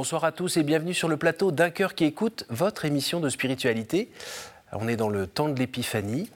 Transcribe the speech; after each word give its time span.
Bonsoir 0.00 0.24
à 0.24 0.32
tous 0.32 0.56
et 0.56 0.62
bienvenue 0.62 0.94
sur 0.94 1.08
le 1.08 1.18
plateau 1.18 1.52
d'un 1.52 1.68
cœur 1.68 1.94
qui 1.94 2.06
écoute 2.06 2.46
votre 2.48 2.86
émission 2.86 3.20
de 3.20 3.28
spiritualité. 3.28 4.10
On 4.72 4.88
est 4.88 4.96
dans 4.96 5.10
le 5.10 5.26
temps 5.26 5.50
de 5.50 5.58
l'épiphanie. 5.58 6.30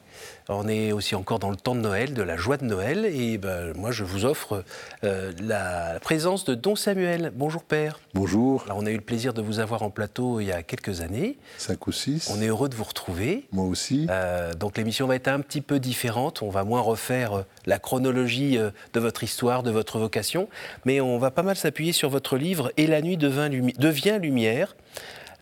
On 0.49 0.69
est 0.69 0.93
aussi 0.93 1.15
encore 1.15 1.39
dans 1.39 1.51
le 1.51 1.57
temps 1.57 1.75
de 1.75 1.81
Noël, 1.81 2.13
de 2.13 2.23
la 2.23 2.37
joie 2.37 2.57
de 2.57 2.65
Noël. 2.65 3.07
Et 3.07 3.39
ben, 3.39 3.73
moi, 3.77 3.91
je 3.93 4.05
vous 4.05 4.25
offre 4.25 4.63
euh, 5.03 5.33
la 5.43 5.99
présence 6.01 6.45
de 6.45 6.55
Don 6.55 6.77
Samuel. 6.77 7.33
Bonjour 7.35 7.63
Père. 7.63 7.99
Bonjour. 8.13 8.63
Alors, 8.67 8.79
on 8.79 8.87
a 8.87 8.91
eu 8.91 8.97
le 8.97 9.01
plaisir 9.01 9.33
de 9.33 9.41
vous 9.41 9.59
avoir 9.59 9.83
en 9.83 9.91
plateau 9.91 10.41
il 10.41 10.47
y 10.47 10.53
a 10.53 10.63
quelques 10.63 11.01
années. 11.01 11.39
Cinq 11.57 11.87
ou 11.87 11.93
six. 11.93 12.31
On 12.31 12.43
est 12.43 12.49
heureux 12.49 12.69
de 12.69 12.75
vous 12.75 12.85
retrouver. 12.85 13.47
Moi 13.53 13.65
aussi. 13.65 14.07
Euh, 14.11 14.53
donc 14.53 14.77
l'émission 14.77 15.07
va 15.07 15.17
être 15.17 15.29
un 15.29 15.41
petit 15.41 15.63
peu 15.63 15.79
différente. 15.79 16.43
On 16.43 16.51
va 16.51 16.65
moins 16.65 16.81
refaire 16.81 17.33
euh, 17.33 17.43
la 17.67 17.79
chronologie 17.79 18.59
de 18.59 19.01
votre 19.01 19.25
histoire, 19.25 19.63
de 19.63 19.71
votre 19.71 19.99
vocation. 19.99 20.49
Mais 20.85 21.01
on 21.01 21.19
va 21.19 21.31
pas 21.31 21.43
mal 21.43 21.57
s'appuyer 21.57 21.93
sur 21.93 22.11
votre 22.11 22.37
livre 22.37 22.71
Et 22.77 22.87
la 22.87 23.01
nuit 23.01 23.17
devient 23.17 24.19
lumière 24.21 24.75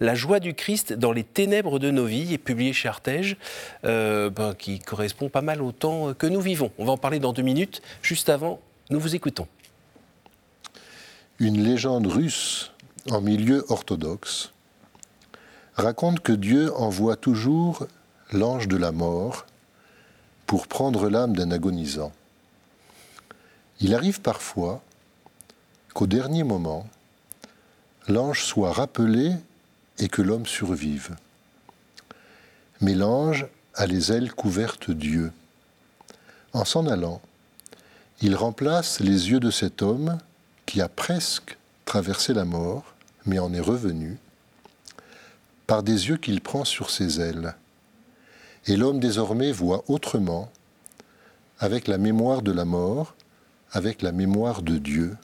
la 0.02 0.16
joie 0.16 0.40
du 0.40 0.52
Christ 0.52 0.92
dans 0.92 1.12
les 1.12 1.22
ténèbres 1.22 1.78
de 1.78 1.90
nos 1.92 2.04
vies, 2.04 2.34
est 2.34 2.38
publié 2.38 2.72
chez 2.72 2.88
Artege, 2.88 3.36
euh, 3.84 4.30
ben, 4.30 4.52
qui 4.52 4.80
correspond 4.80 5.28
pas 5.28 5.42
mal 5.42 5.62
au 5.62 5.70
temps 5.70 6.12
que 6.12 6.26
nous 6.26 6.40
vivons. 6.40 6.72
On 6.76 6.84
va 6.84 6.92
en 6.92 6.96
parler 6.96 7.20
dans 7.20 7.32
deux 7.32 7.42
minutes. 7.42 7.82
Juste 8.02 8.28
avant, 8.28 8.60
nous 8.90 8.98
vous 8.98 9.14
écoutons. 9.14 9.46
Une 11.38 11.62
légende 11.62 12.08
russe 12.08 12.72
en 13.10 13.20
milieu 13.20 13.64
orthodoxe 13.68 14.52
raconte 15.76 16.18
que 16.18 16.32
Dieu 16.32 16.74
envoie 16.76 17.14
toujours 17.14 17.86
l'ange 18.32 18.66
de 18.66 18.76
la 18.76 18.90
mort 18.90 19.46
pour 20.46 20.66
prendre 20.66 21.08
l'âme 21.08 21.36
d'un 21.36 21.52
agonisant. 21.52 22.12
Il 23.80 23.94
arrive 23.94 24.20
parfois 24.20 24.82
qu'au 25.94 26.08
dernier 26.08 26.42
moment, 26.42 26.88
l'ange 28.08 28.42
soit 28.42 28.72
rappelé 28.72 29.32
et 29.98 30.08
que 30.08 30.22
l'homme 30.22 30.46
survive. 30.46 31.16
Mais 32.80 32.94
l'ange 32.94 33.46
a 33.74 33.86
les 33.86 34.12
ailes 34.12 34.32
couvertes 34.32 34.90
Dieu. 34.90 35.32
En 36.52 36.64
s'en 36.64 36.86
allant, 36.86 37.20
il 38.20 38.36
remplace 38.36 39.00
les 39.00 39.30
yeux 39.30 39.40
de 39.40 39.50
cet 39.50 39.82
homme 39.82 40.18
qui 40.66 40.80
a 40.80 40.88
presque 40.88 41.56
traversé 41.84 42.34
la 42.34 42.44
mort, 42.44 42.94
mais 43.26 43.38
en 43.38 43.52
est 43.52 43.60
revenu, 43.60 44.18
par 45.66 45.82
des 45.82 46.08
yeux 46.08 46.16
qu'il 46.16 46.40
prend 46.40 46.64
sur 46.64 46.90
ses 46.90 47.20
ailes. 47.20 47.54
Et 48.66 48.76
l'homme 48.76 49.00
désormais 49.00 49.52
voit 49.52 49.84
autrement, 49.88 50.50
avec 51.58 51.88
la 51.88 51.98
mémoire 51.98 52.42
de 52.42 52.52
la 52.52 52.64
mort, 52.64 53.14
avec 53.72 54.02
la 54.02 54.12
mémoire 54.12 54.62
de 54.62 54.78
Dieu, 54.78 55.16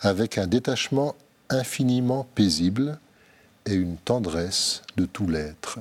avec 0.00 0.38
un 0.38 0.46
détachement 0.46 1.14
infiniment 1.48 2.26
paisible 2.34 2.98
et 3.66 3.74
une 3.74 3.96
tendresse 3.96 4.82
de 4.96 5.06
tout 5.06 5.26
l'être. 5.26 5.78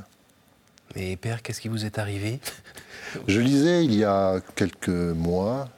Mais 0.96 1.16
Père, 1.18 1.42
qu'est-ce 1.42 1.62
qui 1.62 1.68
vous 1.68 1.86
est 1.86 2.00
arrivé? 2.00 2.40
Je 3.28 3.40
lisais 3.40 3.86
il 3.86 3.94
y 3.94 4.04
a 4.04 4.40
quelques 4.56 4.90
mois 4.90 5.70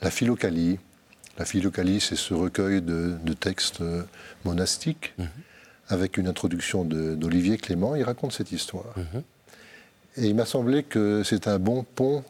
la 0.00 0.10
Philocalie. 0.10 0.78
La 1.38 1.44
Philocalie, 1.44 2.00
c'est 2.00 2.16
ce 2.16 2.34
recueil 2.34 2.82
de, 2.82 3.16
textes 3.38 3.82
monastiques 4.44 5.14
mhm. 5.18 5.28
avec 5.88 6.16
une 6.16 6.28
introduction 6.28 6.84
d'Olivier 6.84 7.58
Clément. 7.58 7.94
Il 7.94 8.02
raconte 8.02 8.32
cette 8.32 8.52
histoire. 8.52 8.94
Mhm. 8.96 9.22
Et 10.16 10.26
il 10.26 10.34
m'a 10.34 10.46
semblé 10.46 10.82
que 10.82 11.22
c'est 11.24 11.46
un 11.46 11.58
bon 11.58 11.84
pont 11.84 12.24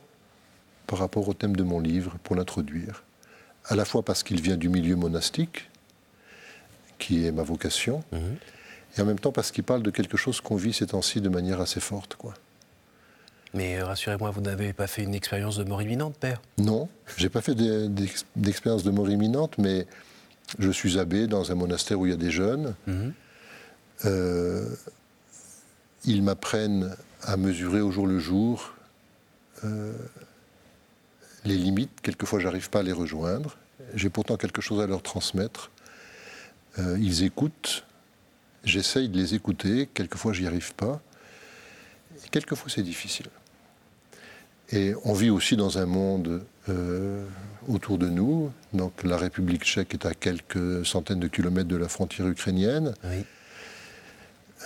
par 0.87 0.99
rapport 0.99 1.29
au 1.29 1.35
thème 1.35 1.57
de 1.57 1.63
mon 1.63 1.81
livre 1.81 2.17
pour 2.23 2.37
l'introduire. 2.37 3.03
À 3.67 3.77
la 3.77 3.85
fois 3.85 4.03
parce 4.03 4.23
qu'il 4.23 4.41
vient 4.41 4.57
du 4.57 4.69
milieu 4.69 4.97
monastique, 4.97 5.69
qui 6.99 7.27
est 7.27 7.33
ma 7.33 7.43
vocation, 7.43 8.03
mhm. 8.13 8.37
et 8.97 9.01
en 9.01 9.05
même 9.05 9.19
temps 9.19 9.33
parce 9.33 9.51
qu'il 9.51 9.65
parle 9.65 9.83
de 9.83 9.91
quelque 9.91 10.17
chose 10.17 10.41
qu'on 10.41 10.57
vit 10.57 10.73
ces 10.73 10.87
temps-ci 10.87 11.21
de 11.21 11.29
manière 11.29 11.61
assez 11.61 11.81
forte. 11.81 12.17
Quoi. 12.17 12.35
Mais 13.55 13.79
euh, 13.79 13.85
rassurez-moi, 13.85 14.31
vous 14.31 14.41
n'avez 14.41 14.73
pas 14.73 14.87
fait 14.87 15.03
une 15.03 15.15
expérience 15.15 15.57
de 15.57 15.65
mort 15.65 15.83
imminente, 15.83 16.17
Père? 16.19 16.43
Non, 16.59 16.89
j'ai 17.17 17.29
pas 17.29 17.41
fait 17.41 17.55
d'expérience 18.37 18.83
de 18.83 18.91
mort 18.91 19.09
imminente, 19.09 19.57
mais 19.59 19.87
je 20.59 20.71
suis 20.71 20.99
abbé 20.99 21.27
dans 21.27 21.51
un 21.51 21.55
monastère 21.55 21.99
où 21.99 22.07
il 22.07 22.11
y 22.11 22.15
a 22.15 22.19
des 22.19 22.31
jeunes. 22.31 22.75
Mhm. 22.87 23.13
Euh, 24.05 24.69
ils 26.05 26.23
m'apprennent 26.23 26.95
à 27.23 27.37
mesurer 27.37 27.81
au 27.81 27.91
jour 27.91 28.07
le 28.07 28.19
jour 28.19 28.75
euh, 29.65 29.93
les 31.45 31.57
limites. 31.57 32.01
Quelquefois, 32.03 32.39
j'arrive 32.39 32.71
pas 32.71 32.81
à 32.81 32.83
les 32.83 32.93
rejoindre. 32.93 33.57
J'ai 33.95 34.11
pourtant 34.11 34.37
quelque 34.37 34.61
chose 34.61 34.81
à 34.81 34.87
leur 34.87 35.03
transmettre. 35.03 35.71
Euh, 36.79 36.97
ils 37.01 37.25
écoutent, 37.25 37.85
j'essaye 38.65 39.09
de 39.09 39.19
les 39.19 39.35
écouter, 39.35 39.89
quelquefois 39.93 40.33
j'y 40.33 40.47
arrive 40.47 40.75
pas, 40.75 41.01
et 42.25 42.29
quelquefois 42.29 42.71
c'est 42.73 42.83
difficile. 42.83 43.27
Et 44.71 44.95
on 45.05 45.15
vit 45.15 45.31
aussi 45.31 45.57
dans 45.57 45.79
un 45.79 45.87
monde 45.87 46.45
euh, 46.69 47.25
autour 47.69 47.97
de 47.97 48.09
nous. 48.09 48.53
Donc 48.75 49.03
la 49.03 49.17
République 49.17 49.65
tchèque 49.65 49.95
est 49.95 50.07
à 50.07 50.13
quelques 50.13 50.85
centaines 50.85 51.21
de 51.21 51.29
kilomètres 51.29 51.69
de 51.69 51.77
la 51.77 51.89
frontière 51.89 52.29
ukrainienne. 52.29 52.95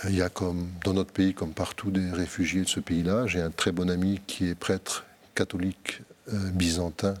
Il 0.09 0.15
y 0.15 0.21
a 0.21 0.27
comme 0.27 0.67
dans 0.83 0.93
notre 0.93 1.13
pays, 1.13 1.33
comme 1.33 1.53
partout, 1.53 1.89
des 1.89 2.11
réfugiés 2.11 2.63
de 2.63 2.67
ce 2.67 2.81
pays-là. 2.81 3.27
J'ai 3.27 3.39
un 3.39 3.51
très 3.51 3.71
bon 3.71 3.89
ami 3.89 4.19
qui 4.27 4.49
est 4.49 4.55
prêtre 4.55 5.05
catholique 5.35 6.01
euh, 6.33 6.49
byzantin 6.51 7.13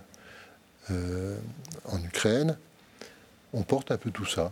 en 0.89 2.03
Ukraine. 2.03 2.57
On 3.53 3.63
porte 3.63 3.89
un 3.91 3.97
peu 3.97 4.11
tout 4.11 4.25
ça 4.25 4.49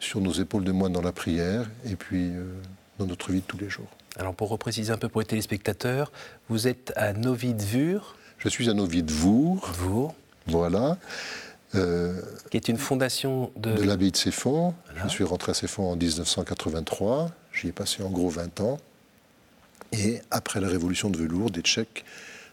sur 0.00 0.20
nos 0.20 0.32
épaules 0.32 0.64
de 0.64 0.72
moine 0.72 0.92
dans 0.92 1.02
la 1.02 1.12
prière 1.12 1.70
et 1.86 1.94
puis 1.94 2.30
euh, 2.30 2.52
dans 2.98 3.06
notre 3.06 3.30
vie 3.30 3.40
de 3.40 3.46
tous 3.46 3.58
les 3.58 3.68
jours. 3.68 3.88
Alors 4.16 4.34
pour 4.34 4.48
repréciser 4.48 4.92
un 4.92 4.98
peu 4.98 5.08
pour 5.08 5.20
les 5.20 5.26
téléspectateurs, 5.26 6.10
vous 6.48 6.66
êtes 6.66 6.92
à 6.96 7.12
Novi-Dvur 7.12 8.16
Je 8.38 8.48
suis 8.48 8.68
à 8.68 8.74
Novi-Dvur. 8.74 9.70
Dvur. 9.74 10.14
Voilà. 10.46 10.98
Euh, 11.76 12.20
qui 12.50 12.56
est 12.56 12.68
une 12.68 12.78
fondation 12.78 13.52
de... 13.56 13.72
De 13.72 13.82
l'abbaye 13.84 14.10
de 14.10 14.16
Céphon. 14.16 14.74
Je 15.04 15.08
suis 15.08 15.22
rentré 15.22 15.52
à 15.52 15.54
Céphon 15.54 15.92
en 15.92 15.96
1983. 15.96 17.30
J'y 17.52 17.68
ai 17.68 17.72
passé 17.72 18.02
en 18.02 18.10
gros 18.10 18.28
20 18.28 18.60
ans. 18.60 18.78
Et 19.92 20.20
après 20.32 20.60
la 20.60 20.68
révolution 20.68 21.10
de 21.10 21.16
velours, 21.16 21.50
des 21.50 21.62
Tchèques 21.62 22.04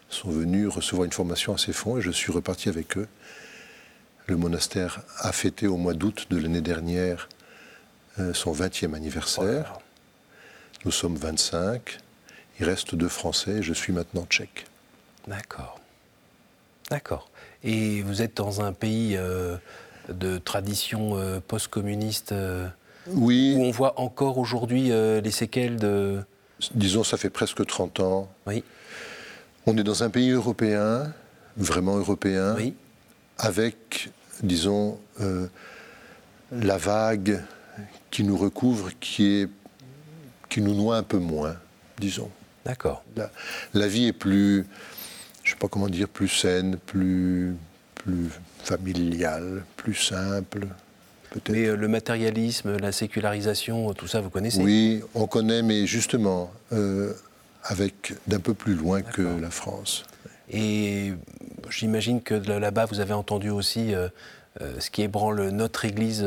sont 0.08 0.30
venus 0.30 0.68
recevoir 0.68 1.04
une 1.04 1.12
formation 1.12 1.54
à 1.54 1.58
Céphon 1.58 1.98
et 1.98 2.00
je 2.00 2.10
suis 2.10 2.32
reparti 2.32 2.68
avec 2.68 2.96
eux. 2.96 3.08
Le 4.26 4.36
monastère 4.36 5.00
a 5.18 5.32
fêté 5.32 5.66
au 5.66 5.76
mois 5.76 5.94
d'août 5.94 6.26
de 6.30 6.38
l'année 6.38 6.60
dernière 6.60 7.28
son 8.32 8.52
20e 8.52 8.94
anniversaire. 8.94 9.78
Nous 10.84 10.90
sommes 10.90 11.16
25. 11.16 11.98
Il 12.60 12.66
reste 12.66 12.94
deux 12.94 13.08
Français. 13.08 13.62
Je 13.62 13.72
suis 13.72 13.92
maintenant 13.92 14.26
tchèque. 14.26 14.66
D'accord. 15.26 15.80
D'accord. 16.90 17.28
Et 17.64 18.02
vous 18.02 18.22
êtes 18.22 18.36
dans 18.36 18.62
un 18.62 18.72
pays 18.72 19.16
euh, 19.16 19.56
de 20.08 20.38
tradition 20.38 21.18
euh, 21.18 21.40
post-communiste 21.40 22.34
oui. 23.08 23.54
où 23.56 23.62
on 23.62 23.70
voit 23.70 24.00
encore 24.00 24.38
aujourd'hui 24.38 24.90
les 24.90 25.30
séquelles 25.30 25.76
de... 25.76 26.20
Disons, 26.74 27.04
ça 27.04 27.16
fait 27.16 27.30
presque 27.30 27.64
30 27.64 28.00
ans. 28.00 28.28
Oui. 28.46 28.64
On 29.66 29.76
est 29.76 29.84
dans 29.84 30.02
un 30.02 30.10
pays 30.10 30.30
européen, 30.30 31.12
vraiment 31.56 31.96
européen, 31.96 32.54
oui. 32.56 32.74
avec, 33.38 34.10
disons, 34.42 34.98
la 36.50 36.76
vague 36.78 37.42
qui 38.10 38.24
nous 38.24 38.36
recouvre, 38.36 38.90
qui, 39.00 39.26
est, 39.26 39.48
qui 40.48 40.60
nous 40.60 40.74
noie 40.74 40.96
un 40.96 41.02
peu 41.02 41.18
moins, 41.18 41.56
disons. 41.98 42.30
D'accord. 42.64 43.02
La, 43.74 43.88
vie 43.88 44.06
est 44.06 44.12
plus, 44.12 44.66
je 45.42 45.50
ne 45.50 45.54
sais 45.54 45.58
pas 45.58 45.68
comment 45.68 45.88
dire, 45.88 46.08
plus 46.08 46.28
saine, 46.28 46.76
plus, 46.76 47.54
plus 47.94 48.28
familiale, 48.62 49.64
plus 49.76 49.94
simple. 49.94 50.66
Mais 51.48 51.66
euh, 51.66 51.76
le 51.76 51.88
matérialisme, 51.88 52.76
la 52.76 52.92
sécularisation, 52.92 53.92
tout 53.94 54.06
ça, 54.06 54.20
vous 54.20 54.30
connaissez? 54.30 54.62
Oui, 54.62 55.02
on 55.14 55.26
connaît, 55.26 55.62
mais 55.62 55.86
justement, 55.86 56.50
euh, 56.72 57.12
avec 57.64 58.14
d'un 58.26 58.40
peu 58.40 58.54
plus 58.54 58.74
loin 58.74 59.02
que 59.02 59.22
la 59.22 59.50
France. 59.50 60.04
Et 60.50 61.12
j'imagine 61.68 62.22
que 62.22 62.34
là-bas, 62.34 62.86
vous 62.86 63.00
avez 63.00 63.12
entendu 63.12 63.50
aussi 63.50 63.94
euh, 63.94 64.08
ce 64.78 64.90
qui 64.90 65.02
ébranle 65.02 65.50
notre 65.50 65.84
Église 65.84 66.26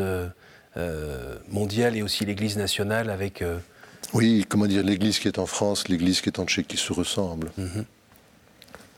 mondiale 1.50 1.95
et 1.95 2.01
aussi 2.01 2.25
l'Église 2.25 2.57
nationale 2.57 3.09
avec... 3.09 3.41
Euh, 3.41 3.59
oui, 4.13 4.45
comment 4.47 4.68
dire, 4.68 4.83
l'Église 4.83 5.19
qui 5.19 5.27
est 5.27 5.39
en 5.39 5.45
France, 5.45 5.88
l'Église 5.88 6.21
qui 6.21 6.29
est 6.29 6.39
en 6.39 6.45
Tchèque 6.45 6.68
qui 6.68 6.77
se 6.77 6.91
ressemblent. 6.91 7.51
Mhm. 7.57 7.85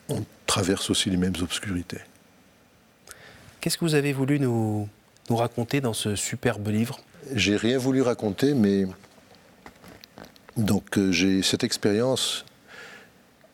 On 0.09 0.25
traverse 0.45 0.89
aussi 0.89 1.09
les 1.09 1.17
mêmes 1.17 1.35
obscurités. 1.41 2.01
Qu'est-ce 3.61 3.77
que 3.77 3.85
vous 3.85 3.95
avez 3.95 4.11
voulu 4.11 4.39
nous, 4.39 4.89
nous 5.29 5.35
raconter 5.35 5.81
dans 5.81 5.93
ce 5.93 6.15
superbe 6.15 6.67
livre? 6.67 6.99
J'ai 7.33 7.55
rien 7.55 7.77
voulu 7.77 8.01
raconter, 8.01 8.53
mais 8.53 8.85
donc 10.57 10.97
euh, 10.97 11.11
j'ai 11.11 11.41
cette 11.41 11.63
expérience 11.63 12.43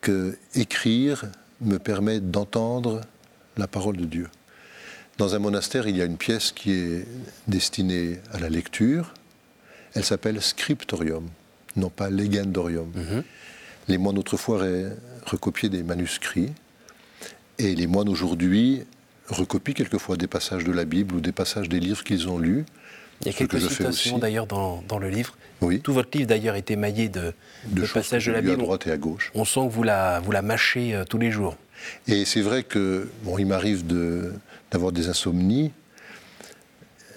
que 0.00 0.36
écrire 0.54 1.24
me 1.60 1.78
permet 1.78 2.20
d'entendre 2.20 3.02
la 3.56 3.66
parole 3.66 3.96
de 3.96 4.04
Dieu. 4.04 4.28
Dans 5.20 5.34
un 5.34 5.38
monastère, 5.38 5.86
il 5.86 5.98
y 5.98 6.00
a 6.00 6.06
une 6.06 6.16
pièce 6.16 6.50
qui 6.50 6.72
est 6.72 7.06
destinée 7.46 8.20
à 8.32 8.40
la 8.40 8.48
lecture. 8.48 9.12
Elle 9.94 10.02
s'appelle 10.02 10.40
scriptorium, 10.40 11.28
non 11.76 11.90
pas 11.90 12.08
legendorium. 12.08 12.90
Mhm. 12.94 13.22
Les 13.88 13.98
moines 13.98 14.16
autrefois 14.16 14.64
recopiaient 15.26 15.68
des 15.68 15.82
manuscrits 15.82 16.48
et 17.58 17.74
les 17.74 17.86
moines 17.86 18.08
aujourd'hui 18.08 18.84
recopient 19.28 19.74
quelquefois 19.74 20.16
des 20.16 20.26
passages 20.26 20.64
de 20.64 20.72
la 20.72 20.86
Bible 20.86 21.14
ou 21.16 21.20
des 21.20 21.32
passages 21.32 21.68
des 21.68 21.80
livres 21.80 22.02
qu'ils 22.02 22.26
ont 22.26 22.38
lus. 22.38 22.64
Il 23.20 23.26
y 23.26 23.28
a 23.28 23.32
que 23.34 23.44
quelques 23.44 23.60
citations 23.70 24.16
d'ailleurs 24.16 24.46
dans, 24.46 24.82
dans 24.88 24.98
le 24.98 25.10
livre. 25.10 25.36
Oui, 25.60 25.80
Tout 25.82 25.92
votre 25.92 26.16
livre 26.16 26.28
d'ailleurs 26.30 26.54
est 26.56 26.70
émaillé 26.70 27.10
de, 27.10 27.34
de 27.66 27.82
de 27.82 27.86
passages 27.86 28.24
de 28.24 28.32
la 28.32 28.40
lues 28.40 28.48
à 28.48 28.50
Bible. 28.52 28.62
droite 28.62 28.86
et 28.86 28.90
à 28.90 28.96
gauche. 28.96 29.30
On 29.34 29.44
sent 29.44 29.60
que 29.68 29.72
vous 29.74 29.82
la, 29.82 30.20
vous 30.20 30.32
la 30.32 30.40
mâchez 30.40 30.94
euh, 30.94 31.04
tous 31.04 31.18
les 31.18 31.30
jours. 31.30 31.58
Et 32.08 32.24
c'est 32.24 32.40
vrai 32.40 32.62
que, 32.62 33.10
bon, 33.24 33.36
il 33.36 33.44
m'arrive 33.44 33.86
de- 33.86 34.32
d'avoir 34.70 34.92
des 34.92 35.08
insomnies. 35.08 35.72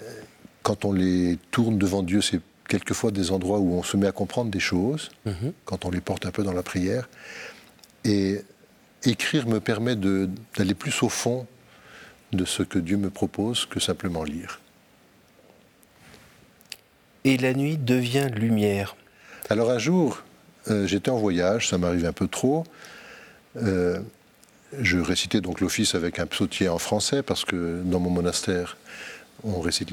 Euh, 0.02 0.20
Quand 0.62 0.84
on 0.84 0.92
les 0.92 1.38
tourne 1.50 1.78
devant 1.78 2.02
Dieu, 2.02 2.20
c'est 2.22 2.40
quelquefois 2.68 3.10
des 3.10 3.30
endroits 3.30 3.58
où 3.58 3.74
on 3.74 3.82
se 3.82 3.96
met 3.96 4.06
à 4.06 4.12
comprendre 4.12 4.50
des 4.50 4.60
choses, 4.60 5.10
Mhm. 5.26 5.52
quand 5.66 5.84
on 5.84 5.90
les 5.90 6.00
porte 6.00 6.24
un 6.26 6.30
peu 6.30 6.42
dans 6.42 6.52
la 6.54 6.62
prière. 6.62 7.08
Et 8.04 8.40
écrire 9.04 9.46
me 9.46 9.60
permet 9.60 9.96
d'aller 9.96 10.74
plus 10.74 11.02
au 11.02 11.08
fond 11.10 11.46
de 12.32 12.44
ce 12.46 12.62
que 12.62 12.78
Dieu 12.78 12.96
me 12.96 13.10
propose 13.10 13.66
que 13.66 13.78
simplement 13.80 14.24
lire. 14.24 14.60
Et 17.24 17.36
la 17.36 17.52
nuit 17.54 17.76
devient 17.78 18.28
lumière. 18.34 18.96
Alors 19.50 19.70
un 19.70 19.78
jour, 19.78 20.22
euh, 20.70 20.86
j'étais 20.86 21.10
en 21.10 21.18
voyage, 21.18 21.68
ça 21.68 21.78
m'arrive 21.78 22.04
un 22.06 22.12
peu 22.12 22.28
trop. 22.28 22.64
Euh, 23.56 24.00
je 24.80 24.98
récitais 24.98 25.40
donc 25.40 25.60
l'office 25.60 25.94
avec 25.94 26.18
un 26.18 26.26
psautier 26.26 26.68
en 26.68 26.78
français 26.78 27.22
parce 27.22 27.44
que 27.44 27.82
dans 27.84 28.00
mon 28.00 28.10
monastère, 28.10 28.76
on 29.42 29.60
récite 29.60 29.90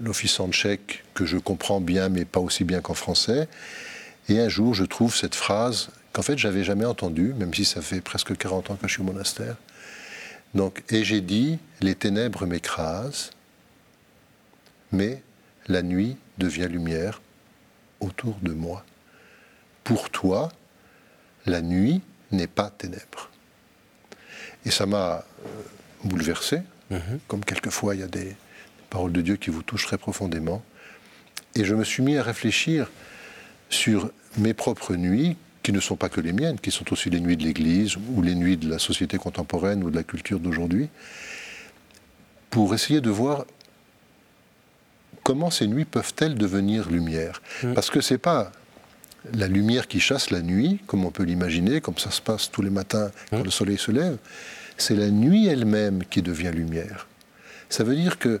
l'office 0.00 0.40
en 0.40 0.50
tchèque 0.50 1.04
que 1.14 1.26
je 1.26 1.36
comprends 1.38 1.80
bien 1.80 2.08
mais 2.08 2.24
pas 2.24 2.40
aussi 2.40 2.64
bien 2.64 2.80
qu'en 2.80 2.94
français. 2.94 3.48
Et 4.28 4.40
un 4.40 4.48
jour, 4.48 4.74
je 4.74 4.84
trouve 4.84 5.14
cette 5.14 5.34
phrase 5.34 5.88
qu'en 6.12 6.22
fait 6.22 6.38
j'avais 6.38 6.64
jamais 6.64 6.84
entendue, 6.84 7.34
même 7.34 7.52
si 7.52 7.64
ça 7.64 7.82
fait 7.82 8.00
presque 8.00 8.36
40 8.36 8.70
ans 8.70 8.76
que 8.76 8.88
je 8.88 8.92
suis 8.92 9.02
au 9.02 9.04
monastère. 9.04 9.56
Donc, 10.54 10.84
et 10.90 11.04
j'ai 11.04 11.20
dit, 11.20 11.58
les 11.80 11.94
ténèbres 11.94 12.46
m'écrasent, 12.46 13.30
mais 14.92 15.22
la 15.66 15.82
nuit 15.82 16.16
devient 16.38 16.68
lumière 16.70 17.20
autour 18.00 18.36
de 18.40 18.52
moi. 18.52 18.84
Pour 19.82 20.10
toi, 20.10 20.52
la 21.46 21.60
nuit 21.60 22.00
n'est 22.30 22.46
pas 22.46 22.70
ténèbres. 22.70 23.30
Et 24.64 24.70
ça 24.70 24.86
m'a 24.86 25.24
euh, 25.44 25.48
bouleversé, 26.04 26.60
Mhm. 26.90 27.18
comme 27.28 27.44
quelquefois 27.44 27.94
il 27.94 28.00
y 28.00 28.04
a 28.04 28.08
des 28.08 28.36
paroles 28.90 29.12
de 29.12 29.22
Dieu 29.22 29.36
qui 29.36 29.50
vous 29.50 29.62
touchent 29.62 29.86
très 29.86 29.98
profondément. 29.98 30.62
Et 31.54 31.64
je 31.64 31.74
me 31.74 31.84
suis 31.84 32.02
mis 32.02 32.16
à 32.16 32.22
réfléchir 32.22 32.90
sur 33.70 34.10
mes 34.38 34.54
propres 34.54 34.94
nuits, 34.94 35.36
qui 35.62 35.72
ne 35.72 35.80
sont 35.80 35.96
pas 35.96 36.10
que 36.10 36.20
les 36.20 36.32
miennes, 36.32 36.60
qui 36.60 36.70
sont 36.70 36.92
aussi 36.92 37.08
les 37.08 37.20
nuits 37.20 37.36
de 37.38 37.42
l'Église 37.44 37.96
ou 37.96 38.20
les 38.20 38.34
nuits 38.34 38.58
de 38.58 38.68
la 38.68 38.78
société 38.78 39.16
contemporaine 39.16 39.82
ou 39.82 39.90
de 39.90 39.96
la 39.96 40.02
culture 40.02 40.38
d'aujourd'hui, 40.38 40.88
pour 42.50 42.74
essayer 42.74 43.00
de 43.00 43.10
voir 43.10 43.46
comment 45.22 45.50
ces 45.50 45.66
nuits 45.66 45.86
peuvent-elles 45.86 46.34
devenir 46.34 46.90
lumière. 46.90 47.40
Mm. 47.62 47.72
Parce 47.72 47.88
que 47.90 48.00
c'est 48.02 48.18
pas 48.18 48.52
la 49.32 49.48
lumière 49.48 49.88
qui 49.88 50.00
chasse 50.00 50.30
la 50.30 50.42
nuit, 50.42 50.80
comme 50.86 51.04
on 51.04 51.10
peut 51.10 51.22
l'imaginer, 51.24 51.80
comme 51.80 51.98
ça 51.98 52.10
se 52.10 52.20
passe 52.20 52.50
tous 52.50 52.62
les 52.62 52.70
matins 52.70 53.10
quand 53.30 53.40
Mm. 53.40 53.44
le 53.44 53.50
soleil 53.50 53.78
se 53.78 53.90
lève, 53.90 54.18
c'est 54.76 54.96
la 54.96 55.10
nuit 55.10 55.46
elle-même 55.46 56.04
qui 56.04 56.20
devient 56.22 56.50
lumière. 56.52 57.06
Ça 57.70 57.84
veut 57.84 57.96
dire 57.96 58.18
que, 58.18 58.40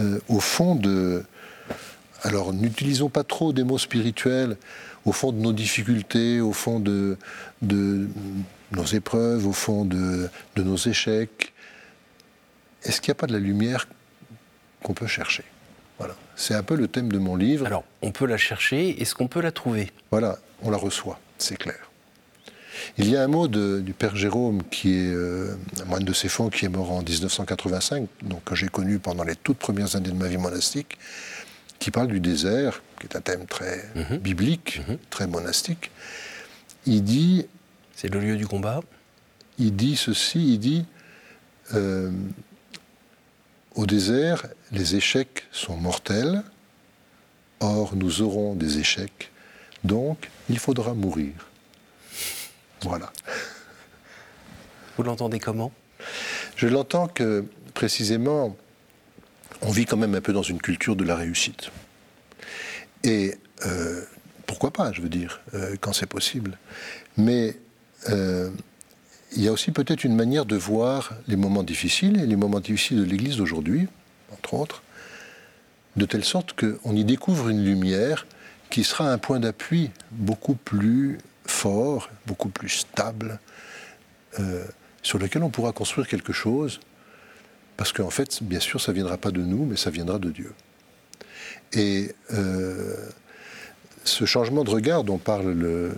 euh, 0.00 0.18
au 0.28 0.40
fond 0.40 0.74
de. 0.74 1.24
Alors, 2.22 2.52
n'utilisons 2.52 3.08
pas 3.08 3.24
trop 3.24 3.52
des 3.52 3.64
mots 3.64 3.78
spirituels, 3.78 4.56
au 5.04 5.12
fond 5.12 5.32
de 5.32 5.38
nos 5.38 5.52
difficultés, 5.52 6.40
au 6.40 6.52
fond 6.52 6.78
de, 6.78 7.16
de 7.62 8.06
nos 8.70 8.84
épreuves, 8.84 9.46
au 9.46 9.52
fond 9.52 9.84
de, 9.84 10.28
de 10.56 10.62
nos 10.62 10.76
échecs. 10.76 11.52
Est-ce 12.84 13.00
qu'il 13.00 13.10
n'y 13.10 13.16
a 13.18 13.20
pas 13.20 13.26
de 13.26 13.32
la 13.32 13.40
lumière 13.40 13.88
qu'on 14.84 14.94
peut 14.94 15.08
chercher? 15.08 15.44
Voilà. 16.02 16.16
C'est 16.36 16.54
un 16.54 16.62
peu 16.62 16.74
le 16.76 16.88
thème 16.88 17.10
de 17.12 17.18
mon 17.18 17.36
livre. 17.36 17.66
Alors, 17.66 17.84
on 18.02 18.10
peut 18.10 18.26
la 18.26 18.36
chercher. 18.36 19.00
Est-ce 19.00 19.14
qu'on 19.14 19.28
peut 19.28 19.40
la 19.40 19.52
trouver? 19.52 19.90
Voilà, 20.10 20.38
on 20.62 20.70
la 20.70 20.76
reçoit, 20.76 21.20
c'est 21.38 21.56
clair. 21.56 21.78
Il 22.98 23.08
y 23.08 23.16
a 23.16 23.22
un 23.22 23.28
mot 23.28 23.46
de- 23.48 23.80
du 23.80 23.92
père 23.92 24.16
Jérôme, 24.16 24.62
qui 24.70 24.94
est 24.94 25.12
euh, 25.12 25.54
un 25.80 25.84
moine 25.84 26.04
de 26.04 26.12
Céphon, 26.12 26.48
qui 26.48 26.64
est 26.64 26.68
mort 26.68 26.90
en 26.90 27.02
1985, 27.02 28.08
donc 28.22 28.42
que 28.44 28.54
j'ai 28.56 28.68
connu 28.68 28.98
pendant 28.98 29.24
les 29.24 29.36
toutes 29.36 29.58
premières 29.58 29.94
années 29.94 30.08
de 30.10 30.14
ma 30.16 30.26
vie 30.26 30.38
monastique, 30.38 30.98
qui 31.78 31.90
parle 31.90 32.08
du 32.08 32.18
désert, 32.20 32.82
qui 32.98 33.06
est 33.06 33.16
un 33.16 33.20
thème 33.20 33.46
très 33.46 33.84
Mhm. 33.94 34.18
biblique, 34.18 34.80
Mhm. 34.88 34.98
très 35.10 35.26
monastique. 35.26 35.90
Il 36.86 37.04
dit, 37.04 37.46
C'est 37.94 38.12
le 38.12 38.18
lieu 38.20 38.36
du 38.36 38.46
combat? 38.48 38.80
il 39.58 39.76
dit 39.76 39.94
ceci, 39.96 40.54
il 40.54 40.58
dit, 40.58 40.84
euh, 41.74 42.10
au 43.74 43.86
désert, 43.86 44.46
les 44.70 44.96
échecs 44.96 45.44
sont 45.52 45.76
mortels, 45.76 46.42
or 47.60 47.94
nous 47.94 48.22
aurons 48.22 48.54
des 48.54 48.78
échecs, 48.78 49.30
donc 49.84 50.30
il 50.48 50.58
faudra 50.58 50.94
mourir. 50.94 51.32
Voilà. 52.82 53.12
Vous 54.96 55.04
l'entendez 55.04 55.38
comment? 55.38 55.72
Je 56.56 56.66
l'entends 56.66 57.08
que, 57.08 57.44
précisément, 57.74 58.56
on 59.62 59.70
vit 59.70 59.86
quand 59.86 59.96
même 59.96 60.14
un 60.14 60.20
peu 60.20 60.32
dans 60.32 60.42
une 60.42 60.60
culture 60.60 60.96
de 60.96 61.04
la 61.04 61.16
réussite. 61.16 61.70
Et 63.04 63.34
euh, 63.66 64.02
pourquoi 64.46 64.72
pas, 64.72 64.92
je 64.92 65.00
veux 65.00 65.08
dire, 65.08 65.40
euh, 65.54 65.76
quand 65.80 65.92
c'est 65.92 66.06
possible. 66.06 66.58
Mais 67.16 67.56
euh, 68.08 68.50
il 69.34 69.42
y 69.42 69.48
a 69.48 69.52
aussi 69.52 69.70
peut-être 69.70 70.04
une 70.04 70.14
manière 70.14 70.44
de 70.44 70.56
voir 70.56 71.12
les 71.28 71.36
moments 71.36 71.62
difficiles, 71.62 72.20
et 72.20 72.26
les 72.26 72.36
moments 72.36 72.60
difficiles 72.60 72.98
de 72.98 73.04
l'Église 73.04 73.36
d'aujourd'hui, 73.36 73.88
entre 74.32 74.54
autres, 74.54 74.82
de 75.96 76.04
telle 76.06 76.24
sorte 76.24 76.54
qu'on 76.58 76.94
y 76.96 77.04
découvre 77.04 77.48
une 77.48 77.64
lumière 77.64 78.26
qui 78.70 78.84
sera 78.84 79.10
un 79.12 79.18
point 79.18 79.40
d'appui 79.40 79.90
beaucoup 80.10 80.54
plus 80.54 81.18
fort, 81.44 82.08
beaucoup 82.26 82.48
plus 82.48 82.70
stable, 82.70 83.38
euh, 84.38 84.64
sur 85.02 85.18
lequel 85.18 85.42
on 85.42 85.50
pourra 85.50 85.72
construire 85.72 86.08
quelque 86.08 86.32
chose, 86.32 86.80
parce 87.76 87.92
qu'en 87.92 88.10
fait, 88.10 88.42
bien 88.42 88.60
sûr, 88.60 88.80
ça 88.80 88.92
ne 88.92 88.96
viendra 88.96 89.18
pas 89.18 89.30
de 89.30 89.40
nous, 89.42 89.64
mais 89.66 89.76
ça 89.76 89.90
viendra 89.90 90.18
de 90.18 90.30
Dieu. 90.30 90.52
Et 91.72 92.14
euh, 92.32 92.94
ce 94.04 94.24
changement 94.24 94.64
de 94.64 94.70
regard 94.70 95.04
dont 95.04 95.18
parle 95.18 95.52
le- 95.52 95.92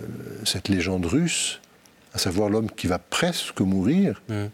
cette 0.44 0.68
légende 0.68 1.06
russe, 1.06 1.60
à 2.14 2.18
savoir 2.18 2.48
l'homme 2.48 2.70
qui 2.70 2.86
va 2.86 2.98
presque 2.98 3.60
mourir, 3.60 4.22
Mhm. 4.28 4.50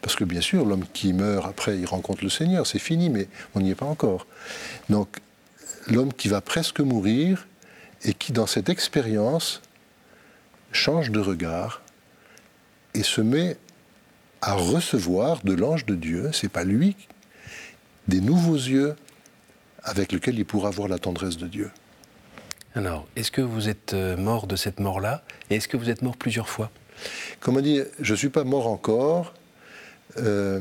parce 0.00 0.16
que 0.16 0.24
bien 0.24 0.40
sûr, 0.40 0.64
l'homme 0.64 0.84
qui 0.92 1.12
meurt 1.12 1.46
après, 1.46 1.78
il 1.78 1.84
rencontre 1.86 2.22
le 2.24 2.30
Seigneur, 2.30 2.66
c'est 2.66 2.78
fini, 2.78 3.10
mais 3.10 3.28
on 3.54 3.60
n'y 3.60 3.70
est 3.70 3.74
pas 3.76 3.86
encore. 3.86 4.26
Donc, 4.88 5.18
l'homme 5.88 6.12
qui 6.12 6.28
va 6.28 6.40
presque 6.40 6.80
mourir 6.80 7.46
et 8.04 8.14
qui, 8.14 8.32
dans 8.32 8.46
cette 8.46 8.68
expérience, 8.68 9.62
change 10.72 11.10
de 11.10 11.20
regard 11.20 11.82
et 12.94 13.02
se 13.02 13.20
met 13.20 13.56
à 14.40 14.54
recevoir 14.54 15.40
de 15.44 15.52
l'ange 15.54 15.86
de 15.86 15.94
Dieu, 15.94 16.30
c'est 16.32 16.48
pas 16.48 16.64
lui, 16.64 16.96
des 18.08 18.20
nouveaux 18.20 18.56
yeux 18.56 18.96
avec 19.84 20.12
lesquels 20.12 20.38
il 20.38 20.44
pourra 20.44 20.70
voir 20.70 20.88
la 20.88 20.98
tendresse 20.98 21.36
de 21.36 21.46
Dieu. 21.46 21.70
Alors, 22.74 23.06
est-ce 23.16 23.30
que 23.30 23.42
vous 23.42 23.68
êtes 23.68 23.92
euh, 23.92 24.16
mort 24.16 24.46
de 24.46 24.56
cette 24.56 24.80
mort-là 24.80 25.22
Et 25.50 25.56
est-ce 25.56 25.68
que 25.68 25.76
vous 25.76 25.90
êtes 25.90 26.02
mort 26.02 26.16
plusieurs 26.16 26.48
fois? 26.48 26.70
Comme 27.40 27.56
on 27.56 27.60
dit, 27.60 27.80
je 28.00 28.12
ne 28.12 28.16
suis 28.16 28.28
pas 28.28 28.44
mort 28.44 28.66
encore, 28.66 29.34
euh, 30.18 30.60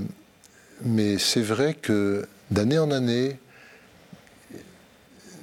mais 0.84 1.18
c'est 1.18 1.42
vrai 1.42 1.74
que 1.74 2.28
d'année 2.50 2.80
en 2.80 2.92
année, 2.92 3.38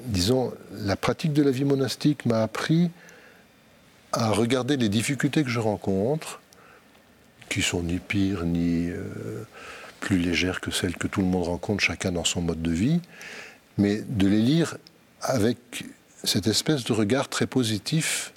disons, 0.06 0.52
la 0.72 0.96
pratique 0.96 1.32
de 1.32 1.42
la 1.42 1.50
vie 1.50 1.64
monastique 1.64 2.26
m'a 2.26 2.42
appris 2.42 2.90
à 4.12 4.30
regarder 4.30 4.76
les 4.76 4.88
difficultés 4.88 5.44
que 5.44 5.50
je 5.50 5.60
rencontre, 5.60 6.40
qui 7.48 7.62
sont 7.62 7.82
ni 7.82 7.98
pires 7.98 8.44
ni 8.44 8.90
euh, 8.90 9.44
plus 10.00 10.18
légères 10.18 10.60
que 10.60 10.70
celles 10.70 10.96
que 10.96 11.06
tout 11.06 11.20
le 11.20 11.26
monde 11.26 11.44
rencontre, 11.44 11.82
chacun 11.82 12.12
dans 12.12 12.24
son 12.24 12.40
mode 12.40 12.62
de 12.62 12.70
vie, 12.70 13.00
mais 13.76 14.00
de 14.00 14.26
les 14.26 14.42
lire 14.42 14.76
avec 15.20 15.84
cette 16.24 16.46
espèce 16.46 16.84
de 16.84 16.92
regard 16.92 17.28
très 17.28 17.46
positif 17.46 18.32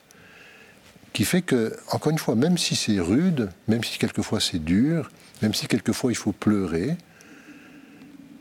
qui 1.14 1.26
fait 1.26 1.42
que, 1.42 1.76
encore 1.92 2.12
une 2.12 2.18
fois, 2.18 2.36
même 2.36 2.58
si 2.58 2.76
c'est 2.76 3.00
rude, 3.00 3.50
même 3.68 3.84
si 3.84 3.98
quelquefois 3.98 4.40
c'est 4.40 4.64
dur, 4.64 5.12
même 5.42 5.54
si 5.54 5.68
quelquefois 5.68 6.12
il 6.12 6.16
faut 6.16 6.32
pleurer, 6.32 6.96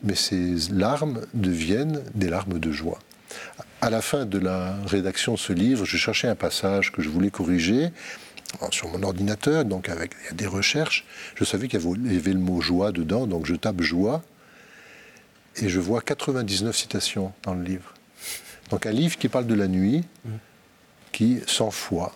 mais 0.03 0.15
ces 0.15 0.55
larmes 0.71 1.21
deviennent 1.35 2.03
des 2.15 2.29
larmes 2.29 2.59
de 2.59 2.73
joie. 2.73 2.99
À 3.81 3.91
la 3.91 4.03
fin 4.03 4.25
de 4.25 4.39
la 4.39 4.77
rédaction 4.87 5.35
de 5.35 5.39
ce 5.39 5.53
livre, 5.53 5.85
je 5.85 5.97
cherchais 5.97 6.29
un 6.29 6.35
passage 6.35 6.93
que 6.93 7.03
je 7.03 7.09
voulais 7.09 7.31
corriger, 7.31 7.91
sur 8.71 8.89
mon 8.89 9.03
ordinateur, 9.03 9.65
donc 9.65 9.89
avec 9.89 10.13
des 10.35 10.47
recherches. 10.47 11.05
Je 11.37 11.45
savais 11.45 11.69
qu'il 11.69 11.81
y 11.81 12.17
avait 12.17 12.33
le 12.33 12.39
mot 12.39 12.61
joie 12.61 12.93
dedans, 12.93 13.27
donc 13.27 13.47
je 13.47 13.55
tape 13.55 13.81
joie 13.81 14.23
et 15.57 15.69
je 15.69 15.81
vois 15.81 16.01
99 16.01 16.77
citations 16.77 17.33
dans 17.43 17.55
le 17.55 17.63
livre. 17.63 17.95
Donc 18.71 18.87
un 18.87 18.93
livre 18.93 19.17
qui 19.19 19.29
parle 19.29 19.47
de 19.47 19.55
la 19.55 19.69
nuit, 19.69 20.05
qui, 21.13 21.41
sans 21.47 21.71
foi, 21.71 22.13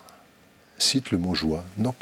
cite 0.77 1.11
le 1.11 1.17
mot 1.17 1.35
joie. 1.35 1.63
Donc, 1.77 1.95